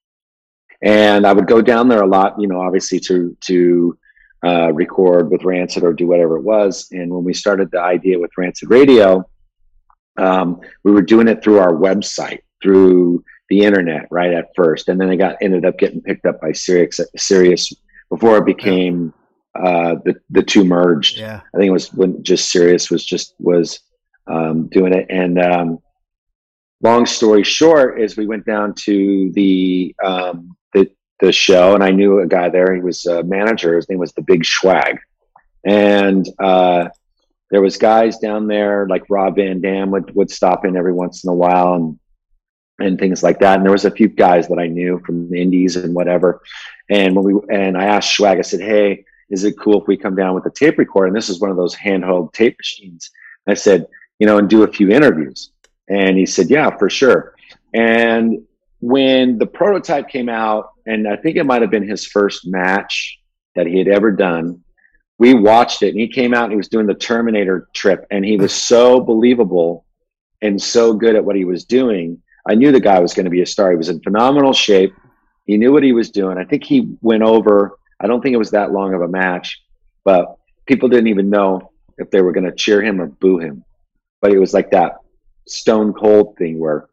[0.84, 3.98] and I would go down there a lot, you know, obviously to to
[4.46, 6.88] uh, record with Rancid or do whatever it was.
[6.92, 9.28] And when we started the idea with Rancid Radio,
[10.18, 15.00] um, we were doing it through our website, through the internet, right at first, and
[15.00, 17.74] then it got ended up getting picked up by Sirius, Sirius
[18.10, 19.14] before it became
[19.56, 21.18] uh, the the two merged.
[21.18, 21.42] Yeah.
[21.54, 23.80] I think it was when just Sirius was just was
[24.28, 25.80] um, doing it, and um,
[26.82, 31.92] long story short is we went down to the um, the the show, and I
[31.92, 32.74] knew a guy there.
[32.74, 33.76] He was a manager.
[33.76, 34.98] His name was the Big Schwag,
[35.66, 36.90] and uh,
[37.50, 41.24] there was guys down there like Rob Van Dam would would stop in every once
[41.24, 42.00] in a while, and
[42.80, 43.58] and things like that.
[43.58, 46.42] And there was a few guys that I knew from the Indies and whatever.
[46.90, 49.98] And when we and I asked Schwag, I said, "Hey, is it cool if we
[49.98, 53.10] come down with a tape recorder?" And this is one of those handheld tape machines.
[53.48, 53.88] I said,
[54.20, 55.52] "You know, and do a few interviews."
[55.90, 57.34] And he said, "Yeah, for sure."
[57.74, 58.44] And
[58.80, 63.20] when the prototype came out, and I think it might have been his first match
[63.56, 64.64] that he had ever done,
[65.20, 68.24] we watched it, and he came out and he was doing the Terminator trip, and
[68.24, 69.86] he was so believable
[70.42, 73.30] and so good at what he was doing I knew the guy was going to
[73.30, 73.72] be a star.
[73.72, 74.94] He was in phenomenal shape.
[75.46, 76.38] He knew what he was doing.
[76.38, 77.78] I think he went over.
[78.00, 79.62] I don't think it was that long of a match,
[80.06, 83.66] but people didn't even know if they were going to cheer him or boo him.
[84.22, 84.98] But it was like that
[85.48, 86.88] stone cold thing where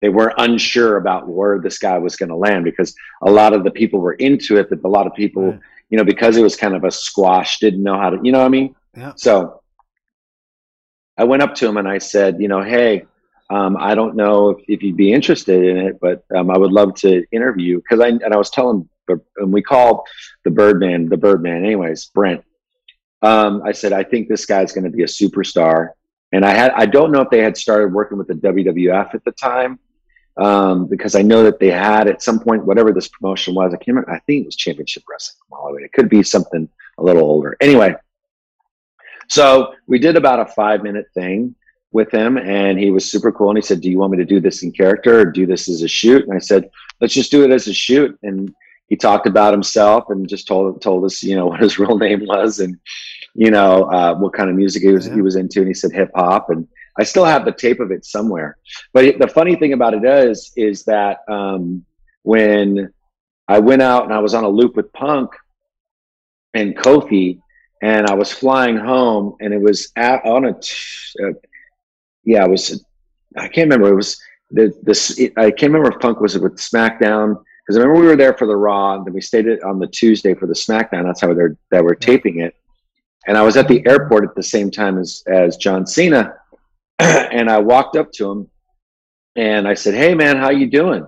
[0.00, 3.62] they were unsure about where this guy was going to land because a lot of
[3.62, 5.58] the people were into it, but a lot of people.
[5.92, 8.38] You know, because it was kind of a squash, didn't know how to, you know
[8.38, 8.74] what I mean?
[8.96, 9.12] Yeah.
[9.14, 9.60] So
[11.18, 13.04] I went up to him and I said, you know, hey,
[13.50, 16.72] um, I don't know if, if, you'd be interested in it, but um, I would
[16.72, 18.88] love to interview because I and I was telling
[19.36, 20.00] and we called
[20.44, 22.42] the Birdman the Birdman anyways Brent.
[23.20, 25.90] Um, I said I think this guy's going to be a superstar,
[26.32, 29.22] and I had I don't know if they had started working with the WWF at
[29.24, 29.78] the time
[30.36, 33.72] um, because I know that they had at some point whatever this promotion was.
[33.72, 34.10] I can't remember.
[34.10, 35.38] I think it was Championship Wrestling.
[35.52, 35.82] Hollywood.
[35.82, 36.68] It could be something
[36.98, 37.56] a little older.
[37.60, 37.94] Anyway,
[39.28, 41.54] so we did about a five minute thing
[41.92, 44.24] with him and he was super cool and he said do you want me to
[44.24, 47.30] do this in character or do this as a shoot and i said let's just
[47.30, 48.54] do it as a shoot and
[48.86, 52.24] he talked about himself and just told told us you know what his real name
[52.26, 52.78] was and
[53.34, 55.14] you know uh, what kind of music he was yeah.
[55.14, 56.66] he was into and he said hip hop and
[56.98, 58.56] i still have the tape of it somewhere
[58.92, 61.84] but the funny thing about it is is that um,
[62.22, 62.92] when
[63.48, 65.30] i went out and i was on a loop with punk
[66.54, 67.40] and kofi
[67.82, 71.32] and I was flying home, and it was at, on a, a
[72.24, 72.84] yeah, it was.
[73.36, 73.88] I can't remember.
[73.88, 75.20] It was the this.
[75.36, 78.46] I can't remember if Punk was with SmackDown because I remember we were there for
[78.46, 81.04] the Raw, and then we stayed on the Tuesday for the SmackDown.
[81.04, 82.54] That's how they're that we're taping it.
[83.26, 86.36] And I was at the airport at the same time as as John Cena,
[87.32, 88.50] and I walked up to him,
[89.36, 91.06] and I said, "Hey, man, how you doing?"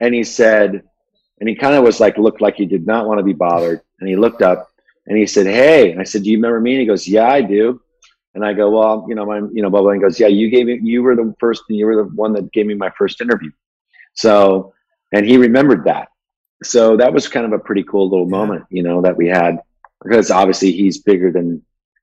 [0.00, 0.82] And he said,
[1.40, 3.80] and he kind of was like, looked like he did not want to be bothered,
[3.98, 4.68] and he looked up
[5.06, 7.28] and he said, "Hey," and I said, "Do you remember me?" And he goes, "Yeah,
[7.28, 7.80] I do."
[8.34, 10.50] And I go, well, you know, my, you know, blah blah." and goes, yeah, you
[10.50, 13.20] gave me, you were the first, you were the one that gave me my first
[13.20, 13.50] interview.
[14.14, 14.72] So,
[15.12, 16.08] and he remembered that.
[16.62, 19.58] So that was kind of a pretty cool little moment, you know, that we had
[20.02, 21.62] because obviously he's bigger than,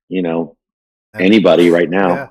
[0.10, 0.58] you know,
[1.18, 2.28] anybody right now yeah.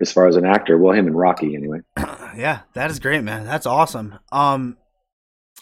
[0.00, 0.78] As far as an actor.
[0.78, 1.80] Well, him and Rocky anyway.
[2.36, 3.44] yeah, that is great, man.
[3.44, 4.18] That's awesome.
[4.32, 4.76] Um,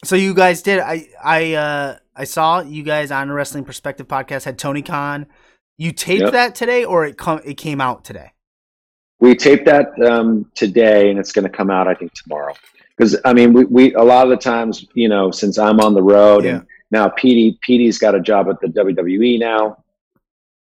[0.05, 4.07] so you guys did, I, I, uh, I saw you guys on the Wrestling Perspective
[4.07, 5.27] podcast had Tony Khan
[5.79, 6.33] you taped yep.
[6.33, 8.33] that today, or it com- it came out today?
[9.20, 12.55] We taped that um, today, and it's going to come out, I think, tomorrow.
[12.96, 15.94] Because I mean, we, we a lot of the times, you know, since I'm on
[15.94, 16.51] the road, yeah.
[16.51, 19.85] and now Petey Petey's got a job at the WWE now,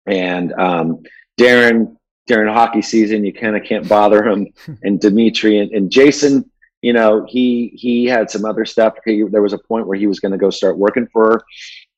[0.06, 1.02] and um,
[1.40, 1.96] Darren
[2.28, 4.46] during hockey season, you kind of can't bother him,
[4.84, 6.48] and Dmitri and, and Jason
[6.82, 8.94] you know, he he had some other stuff.
[9.04, 11.44] He, there was a point where he was going to go start working for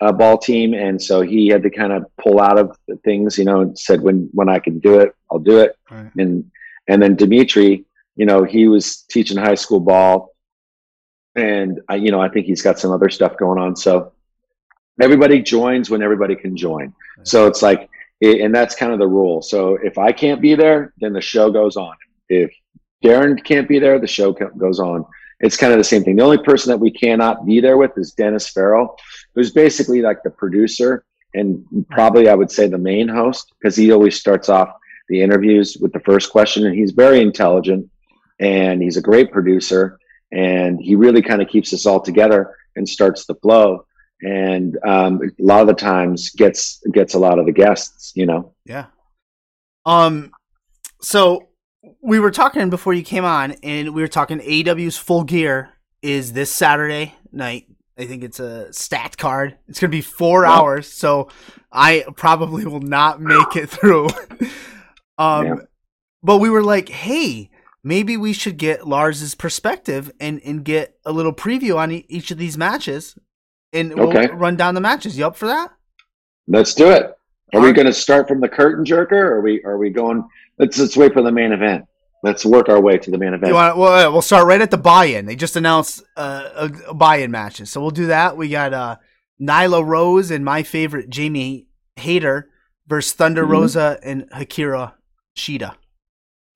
[0.00, 3.36] a ball team, and so he had to kind of pull out of things.
[3.36, 5.76] You know, and said when when I can do it, I'll do it.
[5.90, 6.10] Right.
[6.16, 6.50] And
[6.88, 7.84] and then Dmitri,
[8.16, 10.34] you know, he was teaching high school ball,
[11.36, 13.76] and I, you know, I think he's got some other stuff going on.
[13.76, 14.12] So
[14.98, 16.94] everybody joins when everybody can join.
[17.18, 17.28] Right.
[17.28, 17.90] So it's like,
[18.20, 19.42] and that's kind of the rule.
[19.42, 21.94] So if I can't be there, then the show goes on.
[22.28, 22.52] If
[23.02, 25.04] Darren can't be there, the show goes on.
[25.40, 26.16] It's kind of the same thing.
[26.16, 28.96] The only person that we cannot be there with is Dennis Farrell,
[29.34, 33.92] who's basically like the producer and probably I would say the main host because he
[33.92, 34.68] always starts off
[35.08, 37.90] the interviews with the first question, and he's very intelligent
[38.38, 39.98] and he's a great producer,
[40.32, 43.84] and he really kind of keeps us all together and starts the flow.
[44.22, 48.26] And um, a lot of the times gets gets a lot of the guests, you
[48.26, 48.54] know.
[48.64, 48.86] Yeah.
[49.86, 50.32] Um.
[51.00, 51.48] So
[52.02, 55.70] we were talking before you came on, and we were talking AEW's Full Gear
[56.02, 57.66] is this Saturday night.
[57.98, 59.56] I think it's a stat card.
[59.68, 61.28] It's gonna be four hours, so
[61.72, 64.08] I probably will not make it through.
[65.18, 65.54] um, yeah.
[66.22, 67.50] but we were like, hey,
[67.82, 72.30] maybe we should get Lars's perspective and and get a little preview on e- each
[72.30, 73.16] of these matches,
[73.72, 74.26] and okay.
[74.28, 75.16] we'll run down the matches.
[75.18, 75.72] You up for that?
[76.48, 77.14] Let's do it.
[77.52, 79.12] Are we going to start from the curtain jerker?
[79.12, 80.28] Or are we are we going?
[80.58, 81.84] Let's let's wait for the main event.
[82.22, 83.48] let's work our way to the main event.
[83.48, 83.76] You want?
[83.76, 85.26] Well, we'll start right at the buy-in.
[85.26, 88.36] They just announced uh, a, a buy-in matches, so we'll do that.
[88.36, 88.96] We got uh,
[89.40, 92.50] Nyla Rose and my favorite Jamie Hayter
[92.86, 93.50] versus Thunder Mhm.
[93.50, 94.92] Rosa and Hikaru
[95.36, 95.74] Shida.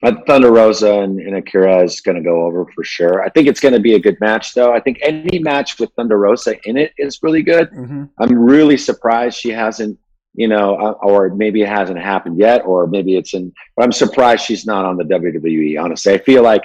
[0.05, 3.23] But Thunder Rosa and, and Akira is going to go over for sure.
[3.23, 4.71] I think it's going to be a good match, though.
[4.71, 7.71] I think any match with Thunder Rosa in it is really good.
[7.71, 8.05] Mm-hmm.
[8.19, 9.99] I'm really surprised she hasn't,
[10.35, 13.51] you know, uh, or maybe it hasn't happened yet, or maybe it's in.
[13.77, 15.83] But I'm surprised she's not on the WWE.
[15.83, 16.65] Honestly, I feel like,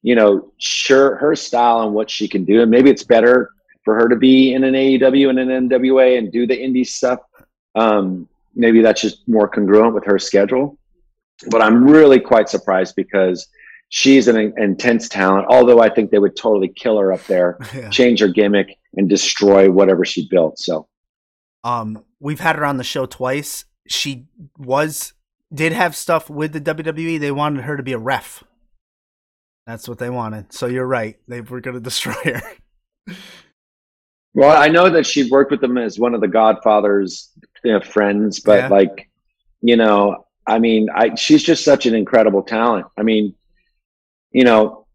[0.00, 3.50] you know, sure her style and what she can do, and maybe it's better
[3.84, 7.18] for her to be in an AEW and an NWA and do the indie stuff.
[7.74, 10.78] Um, maybe that's just more congruent with her schedule.
[11.48, 13.48] But I'm really quite surprised because
[13.88, 15.46] she's an intense talent.
[15.48, 17.88] Although I think they would totally kill her up there, Yeah.
[17.90, 20.58] change her gimmick, and destroy whatever she built.
[20.58, 20.86] So.
[21.64, 23.64] Um, we've had her on the show twice.
[23.86, 24.26] She
[24.58, 25.12] was
[25.52, 27.18] did have stuff with the WWE.
[27.18, 28.44] They wanted her to be a ref.
[29.66, 30.52] That's what they wanted.
[30.52, 31.18] So you're right.
[31.28, 32.42] They were going to destroy her.
[34.34, 37.30] Well, I know that she worked with them as one of the Godfather's
[37.64, 38.68] you know, friends, but Yeah.
[38.68, 39.10] like,
[39.60, 42.86] you know, I mean, I she's just such an incredible talent.
[42.98, 43.34] I mean,
[44.32, 44.86] you know,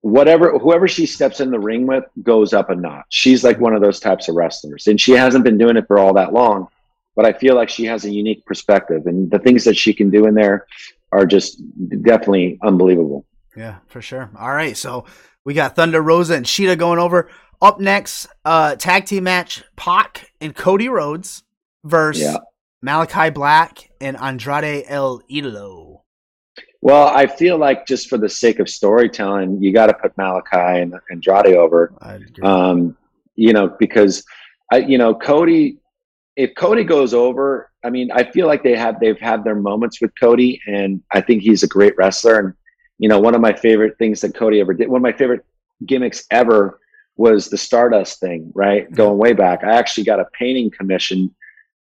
[0.00, 3.06] whatever whoever she steps in the ring with goes up a notch.
[3.10, 6.00] She's like one of those types of wrestlers, and she hasn't been doing it for
[6.00, 6.66] all that long.
[7.14, 10.10] But I feel like she has a unique perspective, and the things that she can
[10.10, 10.66] do in there
[11.12, 11.62] are just
[12.02, 13.24] definitely unbelievable.
[13.56, 14.30] Yeah, for sure.
[14.36, 15.04] All right, so
[15.44, 17.28] we got Thunder Rosa and Shida going over.
[17.62, 21.44] Up next, uh, tag team match: Pac and Cody Rhodes
[21.84, 22.38] versus Yeah.
[22.82, 26.00] Malachi Black and Andrade El Idolo.
[26.82, 30.80] Well, I feel like just for the sake of storytelling, you got to put Malachi
[30.80, 31.92] and Andrade over.
[32.42, 32.96] Um,
[33.36, 34.24] you know, because
[34.72, 35.78] I, you know, Cody,
[36.36, 40.00] if Cody goes over, I mean, I feel like they have they've had their moments
[40.00, 42.38] with Cody, and I think he's a great wrestler.
[42.38, 42.54] And
[42.98, 45.44] you know, one of my favorite things that Cody ever did, one of my favorite
[45.86, 46.80] gimmicks ever
[47.16, 48.90] was the Stardust thing, right?
[48.92, 51.34] Going way back, I actually got a painting commission.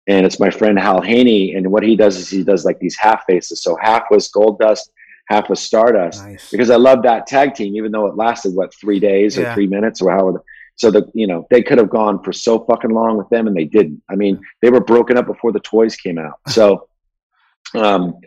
[0.07, 2.95] And it's my friend Hal Haney, and what he does is he does like these
[2.95, 3.61] half faces.
[3.63, 4.91] So half was gold dust,
[5.29, 6.51] half was stardust nice.
[6.51, 9.53] because I love that tag team, even though it lasted what three days or Yeah.
[9.55, 10.43] three minutes or however.
[10.75, 13.55] So the you know they could have gone for so fucking long with them, and
[13.55, 14.03] they didn't.
[14.09, 16.39] I mean, they were broken up before the toys came out.
[16.49, 16.87] So,
[17.73, 18.19] um,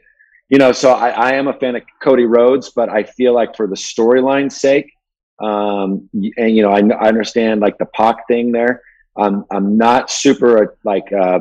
[0.48, 3.54] you know, so I, I am a fan of Cody Rhodes, but I feel like
[3.54, 4.90] for the storyline's sake,
[5.40, 8.82] um, and you know, I, I understand like the Pac thing there.
[9.16, 11.12] Um, I'm not super like.
[11.12, 11.40] Uh,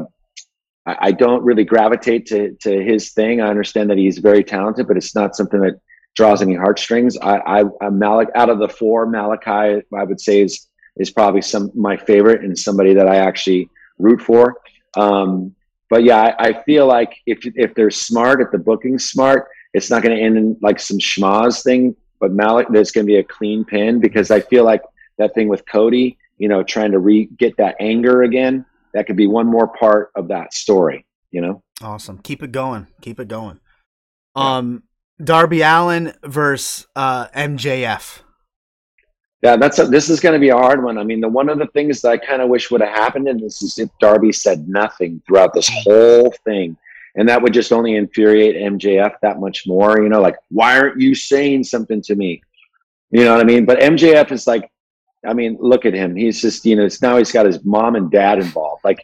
[0.88, 3.42] I don't really gravitate to to his thing.
[3.42, 5.80] I understand that he's very talented, but it's not something that
[6.16, 7.18] draws any heartstrings.
[7.18, 11.72] I, I Malik out of the four, Malachi I would say is is probably some
[11.76, 13.70] my favorite and somebody that I actually
[14.00, 14.58] root for.
[14.96, 15.56] Um,
[15.90, 19.90] but yeah, I, I feel like if if they're smart, if the booking's smart, it's
[19.90, 21.96] not going to end in like some schmaz thing.
[22.20, 24.82] But Malik, there's going to be a clean pin because I feel like
[25.18, 28.66] that thing with Cody, you know, trying to re get that anger again.
[28.98, 31.06] That could be one more part of that story.
[31.30, 31.64] You know.
[31.84, 32.18] Awesome.
[32.18, 32.88] Keep it going.
[33.02, 33.60] Keep it going.
[34.36, 34.82] Um,
[35.24, 38.22] Darby Allin versus uh, MJF.
[39.44, 40.98] Yeah, that's a, this is going to be a hard one.
[40.98, 43.28] I mean, the one of the things that I kind of wish would have happened
[43.28, 46.76] in this is if Darby said nothing throughout this whole thing,
[47.16, 50.02] and that would just only infuriate MJF that much more.
[50.02, 52.42] You know, like why aren't you saying something to me?
[53.12, 53.66] You know what I mean?
[53.66, 54.72] But MJF is like,
[55.28, 56.16] I mean, look at him.
[56.16, 58.84] He's just you know, it's now he's got his mom and dad involved.
[58.84, 59.00] Like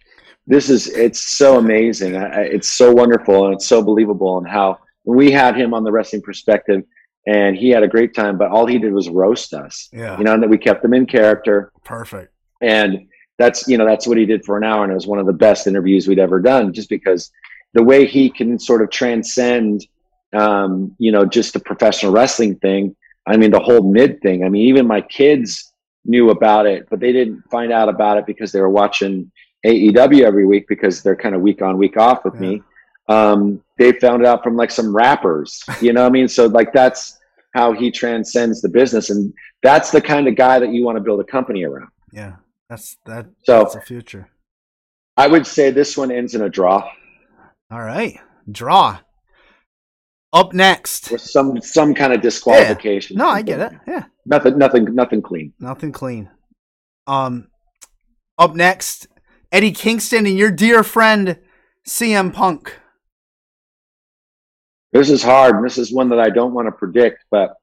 [0.48, 2.16] this is it's so amazing.
[2.16, 4.38] It's so wonderful and it's so believable.
[4.38, 6.84] And how we had him on the wrestling perspective,
[7.28, 10.18] and he had a great time, but all he did was roast us Yeah.
[10.18, 11.72] you know, and that we kept him in character.
[11.84, 12.32] Perfect.
[12.62, 13.08] And
[13.38, 14.84] that's, you know, that's what he did for an hour.
[14.84, 17.32] And it was one of the best interviews we'd ever done just because
[17.74, 19.86] the way he can sort of transcend,
[20.34, 22.96] um, you know, just the professional wrestling thing.
[23.26, 24.44] I mean, the whole mid thing.
[24.46, 25.73] I mean, even my kids
[26.06, 29.32] knew about it, but they didn't find out about it because they were watching
[29.66, 32.62] AEW every week because they're kind of week on, week off with me.
[33.10, 36.28] Um, they found out from like some rappers, you know what I mean?
[36.28, 37.20] So like that's
[37.54, 39.10] how he transcends the business.
[39.10, 41.90] And that's the kind of guy that you want to build a company around.
[42.12, 42.36] Yeah.
[42.70, 43.28] That's that.
[43.44, 44.30] So- that's the future.
[45.16, 46.90] I would say this one ends in a draw
[47.70, 48.20] All right.
[48.52, 48.98] Draw.
[50.34, 51.12] Up next.
[51.12, 53.18] with some some kind of disqualification.
[53.18, 53.72] No, I get it.
[53.88, 54.06] Yeah.
[54.26, 55.54] Nothing, nothing, nothing clean.
[55.60, 56.30] Nothing clean.
[57.06, 57.50] Um,
[58.40, 59.08] up next,
[59.52, 61.38] Eddie Kingston and your dear friend
[61.88, 62.76] CM Punk.
[64.92, 65.64] This is hard.
[65.64, 67.54] This is one that I don't want to predict, but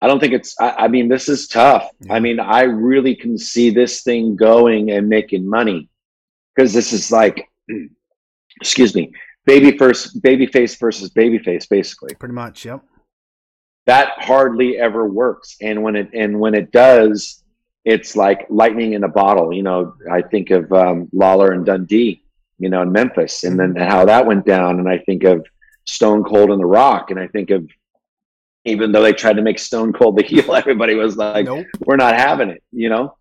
[0.00, 0.56] I don't think it's.
[0.60, 1.88] I, I mean, this is tough.
[2.00, 2.14] Yeah.
[2.14, 5.88] I mean, I really can see this thing going and making money
[6.54, 7.48] because this is like,
[8.60, 9.12] excuse me,
[9.44, 12.14] baby first, baby face versus baby face, basically.
[12.14, 12.82] Pretty much, yep.
[13.86, 17.44] That hardly ever works, and when it and when it does,
[17.84, 19.52] it's like lightning in a bottle.
[19.52, 22.22] You know, I think of um, Lawler and Dundee,
[22.58, 25.46] you know, in Memphis, and then how that went down, and I think of
[25.84, 27.68] Stone Cold and The Rock, and I think of
[28.64, 31.66] even though they tried to make Stone Cold the heel, everybody was like, Nope.
[31.80, 33.16] "We're not having it," you know.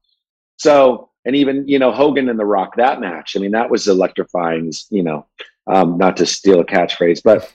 [0.57, 3.87] So, and even you know Hogan and The Rock that match, I mean, that was
[3.87, 4.71] electrifying.
[4.89, 5.27] You know,
[5.67, 7.53] um, not to steal a catchphrase, but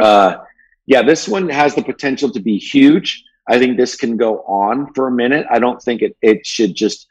[0.00, 0.38] uh,
[0.86, 3.24] yeah, this one has the potential to be huge.
[3.48, 5.46] I think this can go on for a minute.
[5.50, 7.06] I don't think it it should just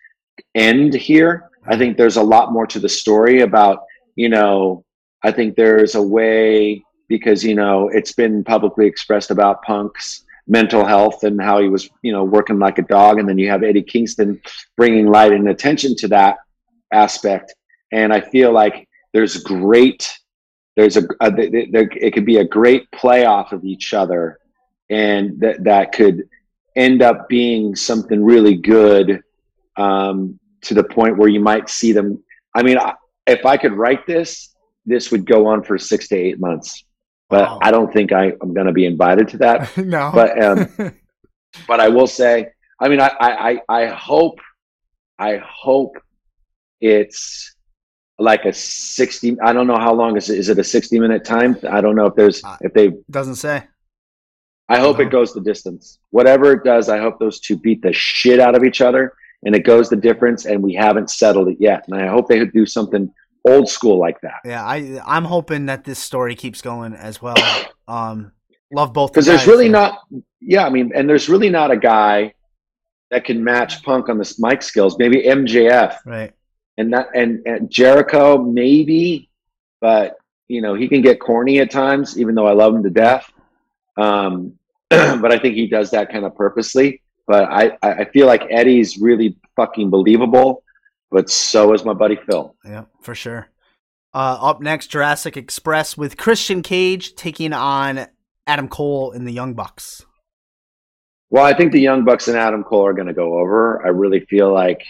[0.56, 1.50] end here.
[1.66, 3.84] I think there's a lot more to the story about,
[4.16, 4.84] you know,
[5.24, 10.84] I think there's a way because, you know, it's been publicly expressed about Punk's mental
[10.84, 13.20] health and how he was, you know, working like a dog.
[13.20, 14.42] And then you have Eddie Kingston
[14.76, 16.38] bringing light and attention to that
[16.92, 17.56] aspect.
[17.92, 20.12] And I feel like there's great,
[20.76, 24.40] there's a, a there, it could be a great playoff of each other
[24.90, 26.28] and that, that could
[26.76, 29.22] end up being something really good
[29.78, 32.24] um, to the point where you might see them.
[32.56, 32.78] I mean,
[33.28, 34.54] if I could write this,
[34.86, 36.84] this would go on for six to eight months.
[37.30, 37.60] But Wow.
[37.62, 39.76] I don't think I, I'm going to be invited to that.
[39.78, 40.12] no.
[40.14, 40.70] But um,
[41.68, 42.50] but I will say,
[42.80, 44.40] I mean, I I I hope,
[45.18, 45.98] I hope
[46.82, 47.53] it's
[48.20, 49.38] like a sixty.
[49.42, 50.38] I don't know how long is it.
[50.40, 51.58] Is it a sixty minute time?
[51.70, 52.92] I don't know if there's Uh, if they.
[53.10, 53.64] Doesn't say.
[54.70, 55.04] I hope Uh-huh.
[55.04, 56.00] it goes the distance.
[56.12, 59.56] Whatever it does, I hope those two beat the shit out of each other, and
[59.56, 60.46] it goes the difference.
[60.46, 61.84] And we haven't settled it yet.
[61.88, 63.12] And I hope they do something
[63.46, 64.40] old school like that.
[64.46, 67.36] Yeah, I I'm hoping that this story keeps going as well.
[67.86, 68.32] Um,
[68.72, 70.00] love both because the there's really not
[70.40, 72.34] yeah i mean and there's really not a guy
[73.12, 76.32] that can match punk on the mic skills maybe mjf right.
[76.78, 79.30] And that and, and jericho maybe
[79.82, 80.18] but
[80.48, 83.32] you know he can get corny at times even though i love him to death
[83.98, 84.54] um
[84.90, 88.98] but i think he does that kind of purposely but i i feel like eddie's
[88.98, 90.64] really fucking believable
[91.12, 93.50] but so is my buddy phil Yeah, for sure.
[94.16, 98.08] Uh, up next, Jurassic Express with Christian Cage taking on
[98.46, 100.06] Adam Cole in the Young Bucks.
[101.32, 103.84] Well, I think the Young Bucks and Adam Cole are going to go over.
[103.84, 104.84] I really feel like,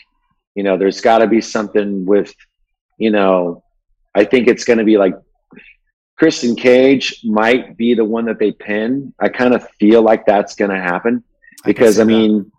[0.55, 2.33] you know, there's got to be something with,
[2.97, 3.63] you know,
[4.15, 5.15] I think it's going to be like
[6.17, 9.13] Christian Cage might be the one that they pin.
[9.19, 11.23] I kind of feel like that's going to happen
[11.65, 12.51] because see I, mean,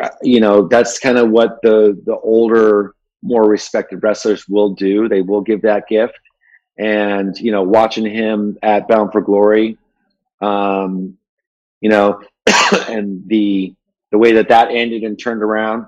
[0.00, 5.08] uh, you know, that's kind of what the the older, more respected wrestlers will do.
[5.08, 6.18] They will give that gift,
[6.78, 9.76] and you know, watching him at Bound for Glory,
[10.40, 11.16] um,
[11.80, 12.22] you know,
[12.88, 13.74] and the
[14.10, 15.86] the way that that ended and turned around,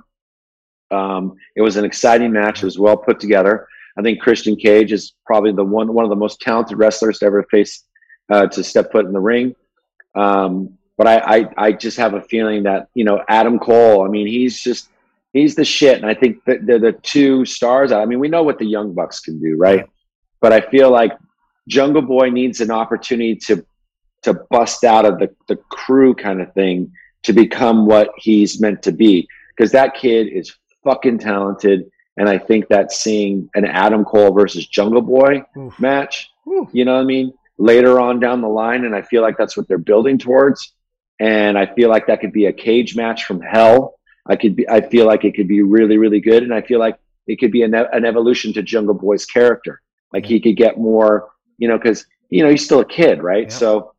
[0.91, 2.63] um, it was an exciting match.
[2.63, 3.69] It was well put together.
[3.99, 7.27] I think Christian Cage is probably the one one of the most talented wrestlers to
[7.27, 7.85] ever face
[8.31, 9.55] uh, to step foot in the ring.
[10.15, 14.05] Um, but I, I I just have a feeling that you know Adam Cole.
[14.05, 14.89] I mean, he's just
[15.33, 17.93] he's the shit, and I think that they're the two stars.
[17.93, 19.87] I mean, we know what the Young Bucks can do, right?
[20.41, 21.13] But I feel like
[21.69, 23.65] Jungle Boy needs an opportunity to
[24.23, 28.83] to bust out of the the crew kind of thing to become what he's meant
[28.83, 29.27] to be
[29.57, 30.55] because that kid is
[30.87, 31.91] fucking talented.
[32.17, 35.79] And I think that seeing an Adam Cole versus Jungle Boy Oof.
[35.79, 36.67] match, Ooh.
[36.73, 39.57] you know what I mean, later on down the line, and I feel like that's
[39.57, 40.73] what they're building towards.
[41.19, 43.99] And I feel like that could be a cage match from hell.
[44.27, 46.79] I could be, I feel like it could be really, really good, and I feel
[46.79, 49.83] like it could be an, an evolution to Jungle Boy's character.
[50.13, 53.45] Like he could get more, you know, because you know he's still a kid, right?
[53.45, 53.53] Yep.
[53.53, 53.93] So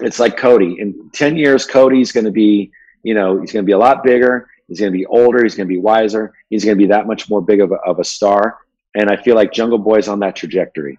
[0.00, 0.76] it's like Cody.
[0.78, 2.70] In ten years, Cody's going to be,
[3.02, 4.48] you know, he's going to be a lot bigger.
[4.68, 5.42] He's going to be older.
[5.42, 6.34] He's going to be wiser.
[6.50, 8.58] He's going to be that much more big of a, of a star.
[8.94, 10.98] And I feel like Jungle Boy's on that trajectory.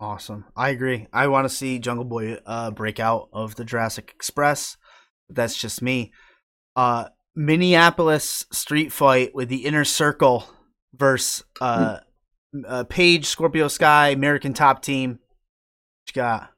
[0.00, 0.44] Awesome.
[0.54, 1.08] I agree.
[1.12, 4.76] I want to see Jungle Boy uh, break out of the Jurassic Express.
[5.28, 6.12] That's just me.
[6.76, 10.44] Uh, Minneapolis street fight with the Inner Circle
[10.94, 11.98] versus uh,
[12.66, 15.10] uh, Page, Scorpio Sky, American Top Team.
[15.10, 15.18] What
[16.08, 16.50] you got?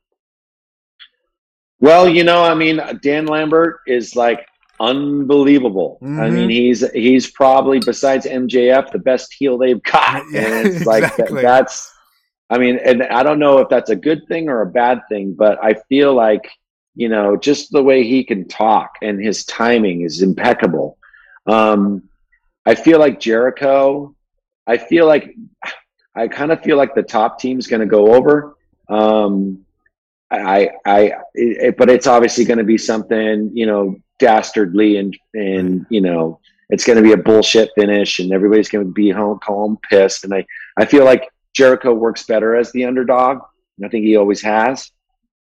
[1.80, 4.46] Well, you know, I mean, Dan Lambert is like
[4.80, 5.98] unbelievable.
[6.02, 6.32] I Mhm.
[6.32, 10.22] mean, he's he's probably besides MJF the best heel they've got.
[10.32, 11.92] Yeah, and it's like that- that's.
[12.52, 15.34] I mean, and I don't know if that's a good thing or a bad thing,
[15.38, 16.48] but I feel like
[16.96, 20.98] you know just the way he can talk and his timing is impeccable.
[21.46, 22.08] Um,
[22.66, 24.14] I feel like Jericho.
[24.66, 25.34] I feel like
[26.14, 28.56] I kind of feel like the top team's going to go over.
[28.88, 29.64] Um,
[30.30, 35.86] I, I, it, but it's obviously going to be something, you know, dastardly and, and,
[35.90, 39.40] you know, it's going to be a bullshit finish and everybody's going to be home,
[39.42, 40.24] home pissed.
[40.24, 40.46] And I,
[40.78, 43.40] I feel like Jericho works better as the underdog
[43.76, 44.90] And I think he always has.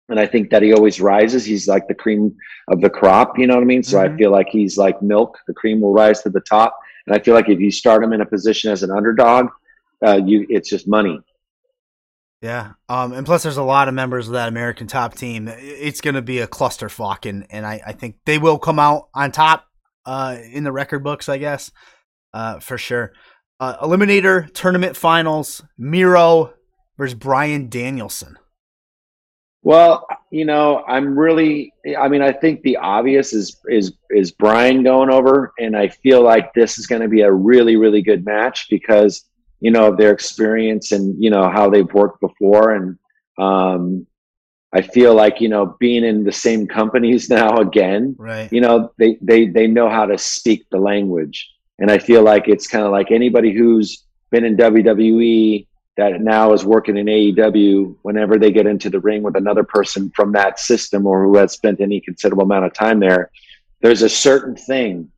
[0.08, 1.44] And I think that he always rises.
[1.44, 2.36] He's like the cream
[2.68, 3.82] of the crop, you know what I mean?
[3.82, 4.14] So Mhm.
[4.14, 5.38] I feel like he's like milk.
[5.46, 6.78] The cream will rise to the top.
[7.06, 9.48] And I feel like if you start him in a position as an underdog,
[10.06, 11.20] uh, you it's just money.
[12.42, 12.72] Yeah.
[12.88, 15.48] Um, and plus, there's a lot of members of that American top team.
[15.48, 19.08] It's going to be a clusterfuck, and, and I, I think they will come out
[19.14, 19.66] on top
[20.04, 21.70] uh, in the record books, I guess,
[22.34, 23.12] uh, for sure.
[23.58, 26.52] Uh, Eliminator Tournament Finals Miro
[26.98, 28.36] versus Bryan Danielson.
[29.62, 31.72] Well, you know, I'm really.
[31.98, 36.22] I mean, I think the obvious is is is Bryan going over, and I feel
[36.22, 39.24] like this is going to be a really really good match because
[39.60, 42.98] you know of their experience and you know how they've worked before, and
[43.38, 44.06] um,
[44.72, 48.52] I feel like you know being in the same companies now again, Right.
[48.52, 51.48] you know they they they know how to speak the language,
[51.78, 56.52] and I feel like it's kind of like anybody who's been in WWE that now
[56.52, 60.58] is working in AEW, whenever they get into the ring with another person from that
[60.58, 63.30] system or who has spent any considerable amount of time there,
[63.80, 65.10] there's a certain thing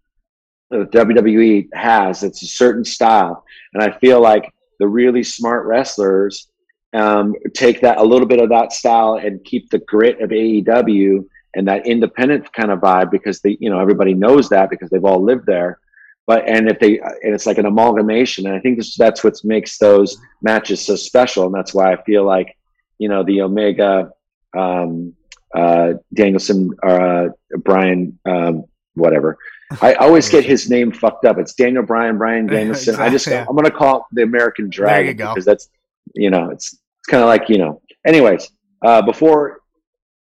[0.70, 2.22] that WWE has.
[2.22, 3.44] It's a certain style.
[3.74, 6.48] And I feel like the really smart wrestlers
[6.94, 11.24] um, take that a little bit of that style and keep the grit of AEW
[11.54, 15.04] and that independent kind of vibe because they, you know, everybody knows that because they've
[15.04, 15.80] all lived there.
[16.26, 19.42] But and if they and it's like an amalgamation, and I think this, that's what
[19.44, 22.54] makes those matches so special, and that's why I feel like
[22.98, 24.12] you know the Omega,
[24.54, 25.14] um,
[25.54, 29.38] uh, Danielson, uh, Bryan, um, whatever.
[29.80, 31.38] I always get his name fucked up.
[31.38, 32.96] It's Daniel Bryan, Brian Danielson.
[32.96, 33.48] I just Exactly.
[33.50, 35.34] I'm gonna call it the American There Dragon you go.
[35.34, 35.68] because that's
[36.14, 37.82] you know it's it's kind of like you know.
[38.06, 38.50] Anyways,
[38.84, 39.60] uh, before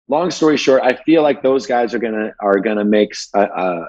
[0.07, 3.85] long story short, I feel like those guys are gonna are gonna make a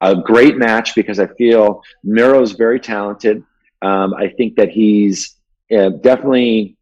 [0.00, 3.42] a great match because I feel Miro's very talented.
[3.82, 5.36] Um, I think that he's
[5.76, 6.76] uh, definitely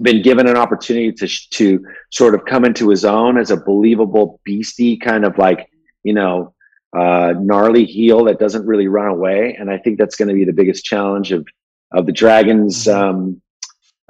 [0.00, 4.40] been given an opportunity to to sort of come into his own as a believable
[4.44, 5.68] beastie kind of like
[6.02, 6.54] you know
[6.96, 10.44] uh, gnarly heel that doesn't really run away, and I think that's going to be
[10.44, 11.46] the biggest challenge of
[11.92, 12.84] of the Dragons.
[12.86, 12.94] Mhm.
[12.94, 13.42] Um,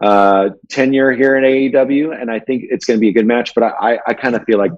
[0.01, 3.55] uh, tenure here in AEW, and I think it's going to be a good match.
[3.55, 4.73] But I, I, I kind of feel like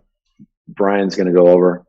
[0.69, 1.85] Bryan's going to go over.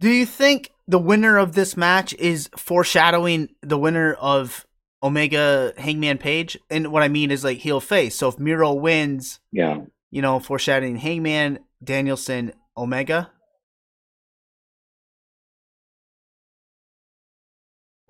[0.00, 4.66] Do you think the winner of this match is foreshadowing the winner of
[5.00, 6.58] Omega Hangman Page?
[6.70, 8.16] And what I mean is like heel face.
[8.16, 13.30] So if Miro wins, Yeah, you know, foreshadowing Hangman, Danielson, Omega.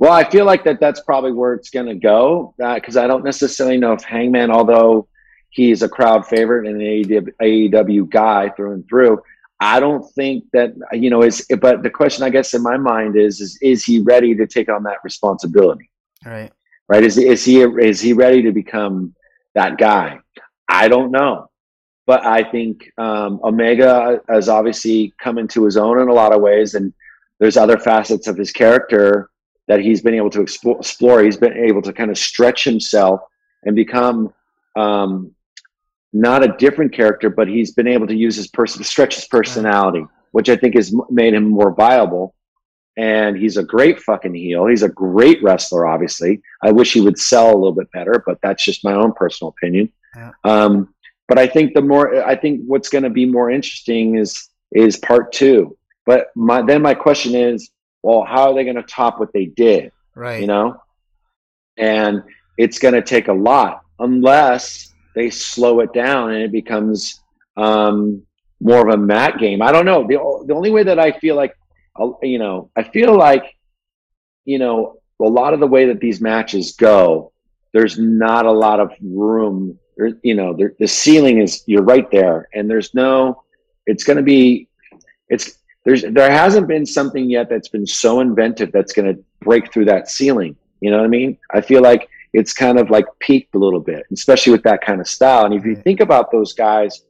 [0.03, 3.23] Well, I feel like that that's probably where it's going to go because I don't
[3.23, 5.07] necessarily know if Hangman, although
[5.51, 9.23] he's a crowd favorite and an AEW, AEW guy through and through,
[9.61, 11.47] I don't think that you know is.
[11.61, 14.69] But the question, I guess, in my mind is: is, is he ready to take
[14.69, 15.89] on that responsibility?
[16.27, 16.51] Right.
[16.89, 17.05] Right?
[17.05, 19.15] Is is he is he ready to become
[19.55, 20.19] that guy?
[20.67, 21.49] I don't know,
[22.09, 26.41] but I think um, Omega has obviously come into his own in a lot of
[26.41, 26.93] ways, and
[27.39, 29.29] there's other facets of his character
[29.69, 30.79] that he's been able to explore.
[30.79, 31.23] explore.
[31.23, 33.21] He's been able to kind of stretch himself
[33.65, 34.33] and become
[34.77, 35.33] um,
[36.13, 40.05] not a different character, but he's been able to use his person, stretch his personality,
[40.33, 42.35] which I think has made him more viable.
[42.99, 44.67] And he's a great fucking heel.
[44.67, 46.43] He's a great wrestler, obviously.
[46.63, 49.55] I wish he would sell a little bit better, but that's just my own personal
[49.57, 49.91] opinion.
[50.15, 50.33] Yeah.
[50.45, 50.95] Um,
[51.27, 54.99] but I think the more, I think what's going to be more interesting is is
[54.99, 55.77] part two.
[56.05, 57.71] But my then my question is,
[58.03, 59.93] well, how are they going to top what they did?
[60.15, 60.41] Right.
[60.41, 60.79] you know
[61.79, 62.23] and
[62.59, 67.21] it's going to take a lot unless they slow it down and it becomes
[67.57, 68.23] um,
[68.61, 71.35] more of a mat game i don't know the, the only way that i feel
[71.35, 71.57] like
[72.23, 73.57] you know i feel like
[74.45, 77.33] you know a lot of the way that these matches go
[77.73, 82.11] there's not a lot of room there, you know there, the ceiling is you're right
[82.11, 83.43] there and there's no
[83.87, 84.69] it's going to be
[85.29, 89.73] it's there's there hasn't been something yet that's been so inventive that's going to break
[89.73, 90.57] through that ceiling.
[90.81, 91.39] You know what i mean?
[91.51, 95.01] I feel like it's kind of like peaked a little bit especially with that kind
[95.01, 95.45] of style.
[95.45, 97.03] And if you think about those guys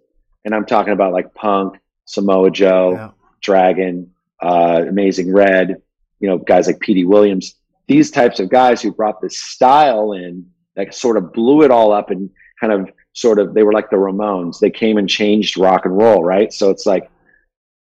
[0.45, 3.11] and i'm talking about like punk samoa joe Yeah.
[3.41, 4.11] dragon
[4.43, 5.81] uh, amazing red
[6.19, 7.55] you know guys like Petey williams
[7.87, 10.45] these types of guys who brought this style in
[10.77, 12.29] that sort of blew it all up and
[12.61, 14.59] kind of sort of they were like the ramones.
[14.59, 16.53] They came and changed rock and roll right?
[16.53, 17.11] So it's like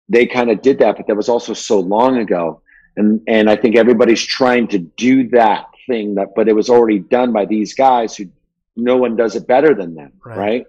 [0.08, 2.60] they kind of did that, but that was also so long ago.
[2.96, 6.98] And and I think everybody's trying to do that thing that, but it was already
[6.98, 8.26] done by these guys who
[8.76, 10.38] no one does it better than them, Right.
[10.38, 10.66] right?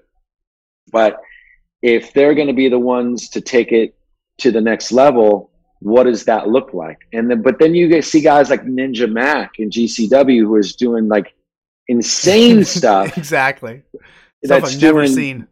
[0.92, 1.22] But
[1.82, 3.96] if they're going to be the ones to take it
[4.40, 7.00] to the next level, what does that look like?
[7.14, 10.76] And then, but then you get, see guys like Ninja Mack and GCW who is
[10.76, 11.34] doing like
[11.88, 13.84] insane stuff exactly.
[14.44, 15.48] Stuff I've never doing seen.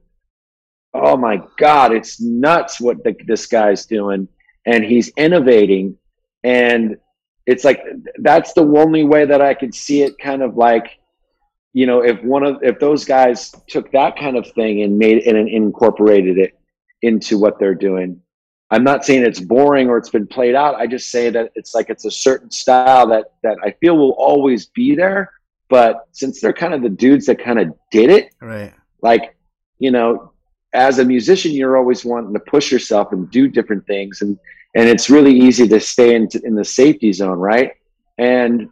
[1.02, 4.28] Oh my god, it's nuts what the, this guy's doing,
[4.66, 5.98] and he's innovating,
[6.44, 6.98] and
[7.46, 7.82] it's like
[8.20, 11.00] that's the only way that I could see it, kind of like.
[11.74, 15.18] You know, if one of if those guys took that kind of thing and made
[15.18, 16.58] it and incorporated it
[17.04, 18.20] into what they're doing,
[18.72, 20.76] I'm not saying it's boring or it's been played out.
[20.76, 24.16] I just say that it's like it's a certain style that that I feel will
[24.18, 25.32] always be there.
[25.70, 28.74] But since they're kind of the dudes that kind of did it, Right.
[29.04, 29.36] like
[29.80, 30.32] you know,
[30.74, 34.38] as a musician, you're always wanting to push yourself and do different things, and
[34.76, 37.74] and it's really easy to stay in in the safety zone, right?
[38.18, 38.70] And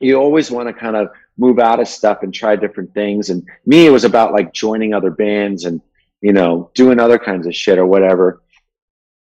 [0.00, 3.30] you always want to kind of move out of stuff and try different things.
[3.30, 5.80] And me, it was about like joining other bands and
[6.20, 8.42] you know doing other kinds of shit or whatever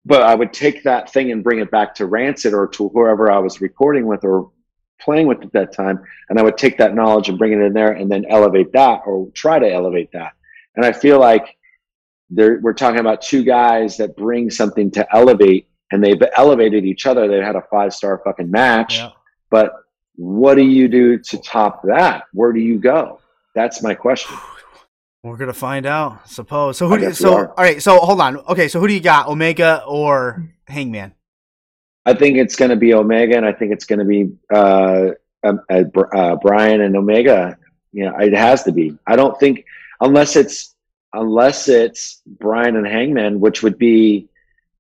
[0.05, 3.32] but I would take that thing and bring it back to Rancid or to whoever
[3.32, 4.51] I was recording with or
[4.99, 7.74] playing with at that time, and I would take that knowledge and bring it in
[7.74, 10.34] there and then elevate that or try to elevate that.
[10.76, 11.57] And I feel like
[12.32, 17.06] there, we're talking about two guys that bring something to elevate, and they've elevated each
[17.06, 17.28] other.
[17.28, 19.10] They had a five star fucking match, Yeah.
[19.50, 19.74] but
[20.16, 22.24] what do you do to top that?
[22.34, 23.20] Where do you go?
[23.54, 24.36] That's my question.
[25.24, 26.78] We're gonna find out, suppose.
[26.78, 26.96] So who?
[26.96, 27.80] I Do you, so all right.
[27.82, 28.38] So hold on.
[28.38, 28.68] Okay.
[28.68, 29.28] So who do you got?
[29.28, 31.14] Omega or Hangman?
[32.08, 35.10] I think it's going to be Omega, and I think it's going to be uh,
[35.44, 35.84] um, uh,
[36.16, 37.56] uh, Bryan and Omega.
[37.94, 38.98] You know, it has to be.
[39.06, 39.66] I don't think
[40.00, 40.76] unless it's
[41.14, 44.28] unless it's Bryan and Hangman, which would be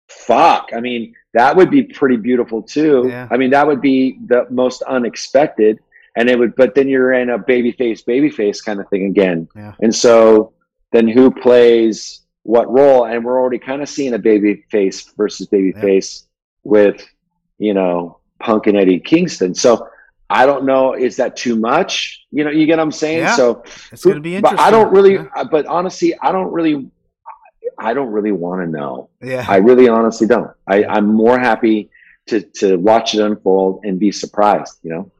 [0.07, 0.69] fuck.
[0.75, 3.05] I mean, that would be pretty beautiful too.
[3.07, 3.27] Yeah.
[3.31, 5.79] I mean, that would be the most unexpected,
[6.15, 6.55] and it would.
[6.55, 9.47] But then you're in a babyface, babyface kind of thing again.
[9.55, 9.73] Yeah.
[9.81, 10.53] And so
[10.91, 13.05] then who plays what role?
[13.05, 16.25] And we're already kind of seeing a babyface versus babyface
[16.63, 17.05] with,
[17.59, 19.55] you know, Punk and Eddie Kingston.
[19.55, 19.87] So
[20.31, 22.25] I don't know, is that too much?
[22.31, 23.19] You know, you get what I'm saying?
[23.19, 23.35] Yeah.
[23.35, 24.57] So It's gonna be interesting.
[24.57, 25.43] but I don't really Yeah.
[25.51, 26.89] but honestly, I don't really
[27.77, 29.09] I don't really want to know.
[29.21, 29.45] Yeah.
[29.47, 30.51] I really honestly don't.
[30.67, 31.89] I, I'm more happy
[32.27, 35.11] to to watch it unfold and be surprised, you know?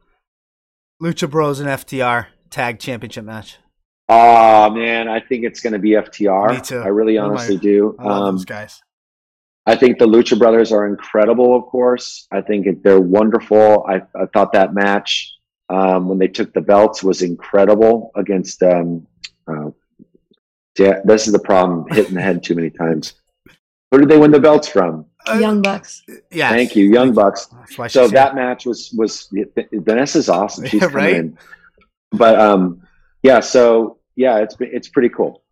[1.02, 3.58] Lucha Bros and FTR tag championship match.
[4.08, 6.50] Oh man, I think it's going to be FTR.
[6.54, 6.78] Me too.
[6.80, 7.96] I really One of my- honestly do.
[7.98, 8.82] I love Um, those guys.
[9.66, 11.56] I think the Lucha Brothers are incredible.
[11.56, 13.84] Of course, I think they're wonderful.
[13.88, 15.32] I, I thought that match
[15.68, 18.62] um, when they took the belts was incredible against.
[18.62, 19.06] Um,
[19.46, 19.70] uh,
[20.78, 23.14] yeah, this is the problem: hitting the head too many times.
[23.90, 25.06] Who did they win the belts from?
[25.28, 26.02] Uh, Young Bucks.
[26.30, 26.50] Yeah.
[26.50, 27.48] Thank you, Young Bucks.
[27.68, 29.28] So she's that match was was
[29.72, 30.64] Vanessa's awesome.
[30.64, 31.14] She's Yeah, coming right?
[31.14, 31.38] in.
[32.10, 32.82] But um,
[33.22, 33.40] yeah.
[33.40, 35.44] So yeah, it's it's pretty cool.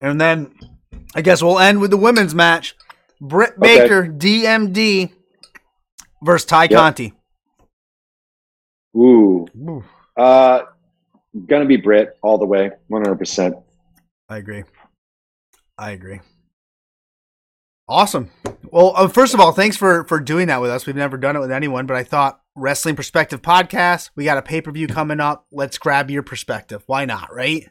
[0.00, 0.52] And then
[1.14, 2.74] I guess we'll end with the women's match.
[3.20, 3.78] Britt Okay.
[3.80, 5.12] Baker, DMD
[6.22, 6.70] versus Tay Yep.
[6.70, 7.14] Conti.
[8.96, 9.84] Ooh, Ooh,
[10.16, 10.62] uh,
[11.46, 13.56] gonna be Britt all the way, one hundred percent.
[14.28, 14.64] I agree.
[15.76, 16.20] I agree.
[17.88, 18.30] Awesome.
[18.70, 20.86] Well, uh, first of all, thanks for for doing that with us.
[20.86, 24.10] We've never done it with anyone, but I thought Wrestling Perspective podcast.
[24.14, 25.46] We got a pay per view coming up.
[25.50, 26.82] Let's grab your perspective.
[26.86, 27.34] Why not?
[27.34, 27.68] Right?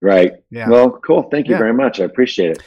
[0.00, 0.32] Right.
[0.50, 0.68] Yeah.
[0.68, 1.24] Well, cool.
[1.24, 1.58] Thank you Yeah.
[1.58, 2.00] very much.
[2.00, 2.62] I appreciate it.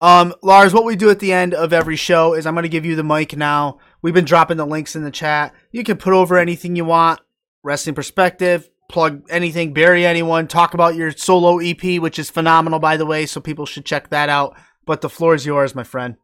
[0.00, 2.68] Um, Lars, what we do at the end of every show is I'm going to
[2.68, 3.78] give you the mic now.
[4.02, 5.54] We've been dropping the links in the chat.
[5.70, 7.20] You can put over anything you want.
[7.62, 12.96] Wrestling perspective, plug anything, bury anyone, talk about your solo EP, which is phenomenal, by
[12.96, 13.26] the way.
[13.26, 14.56] So people should check that out.
[14.84, 16.16] But the floor is yours, my friend.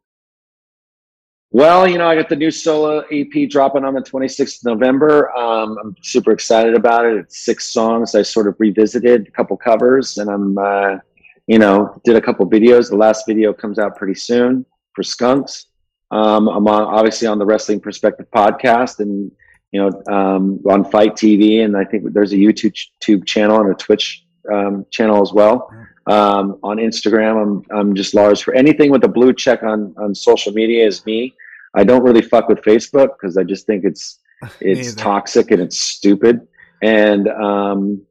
[1.51, 5.35] Well, you know, I got the new solo EP dropping on the 26th of November.
[5.35, 7.17] Um, I'm super excited about it.
[7.17, 8.15] It's six songs.
[8.15, 10.99] I sort of revisited a couple covers, and I'm, uh,
[11.47, 12.91] you know, did a couple videos.
[12.91, 15.67] The last video comes out pretty soon for Skunks.
[16.11, 19.31] Um, I'm on, obviously on the Wrestling Perspective podcast, and
[19.73, 23.61] you know, um, on FITE TV, and I think there's a YouTube ch- tube channel
[23.61, 25.71] and a Twitch um, channel as well.
[26.09, 28.41] Um, on Instagram, I'm I'm just Lars.
[28.41, 31.35] For anything with a blue check on on social media is me.
[31.75, 34.21] I don't really fuck with Facebook because I just think it's
[34.61, 36.47] it's toxic and it's stupid.
[36.83, 38.03] And um,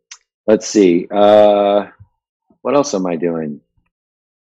[0.45, 1.87] let's see, uh,
[2.61, 3.61] what else am I doing?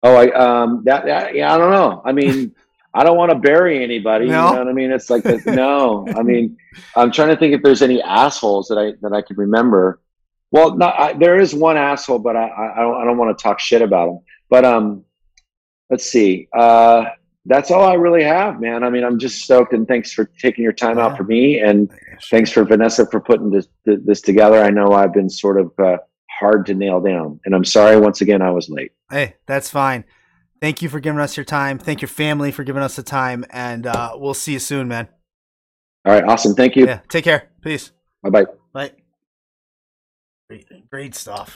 [0.02, 2.02] Oh, I um, that, that yeah, I don't know.
[2.04, 2.54] I mean,
[2.94, 4.26] I don't want to bury anybody.
[4.26, 4.48] No?
[4.48, 4.90] You know what I mean?
[4.90, 6.06] It's like no.
[6.16, 6.56] I mean,
[6.96, 10.00] I'm trying to think if there's any assholes that I that I can remember.
[10.52, 13.42] Well, not, I, there is one asshole, but I, I, don't, I don't want to
[13.42, 14.18] talk shit about him.
[14.48, 15.04] But um,
[15.90, 16.48] let's see.
[16.52, 17.04] Uh,
[17.46, 18.84] that's all I really have, man.
[18.84, 21.06] I mean, I'm just stoked, and thanks for taking your time Yeah.
[21.06, 21.90] out for me, and
[22.30, 24.60] thanks for Vanessa for putting this this together.
[24.62, 25.96] I know I've been sort of uh,
[26.30, 28.92] hard to nail down, and I'm sorry once again I was late.
[29.10, 30.04] Hey, that's fine.
[30.60, 31.78] Thank you for giving us your time.
[31.78, 33.46] Thank your family for giving us the time.
[33.48, 35.08] And uh, we'll see you soon, man.
[36.04, 36.54] All right, awesome.
[36.54, 36.84] Thank you.
[36.86, 37.00] Yeah.
[37.08, 37.50] Take care.
[37.62, 37.92] Peace.
[38.22, 38.28] Bye.
[38.30, 38.59] Bye.
[40.50, 41.54] Great, great stuff.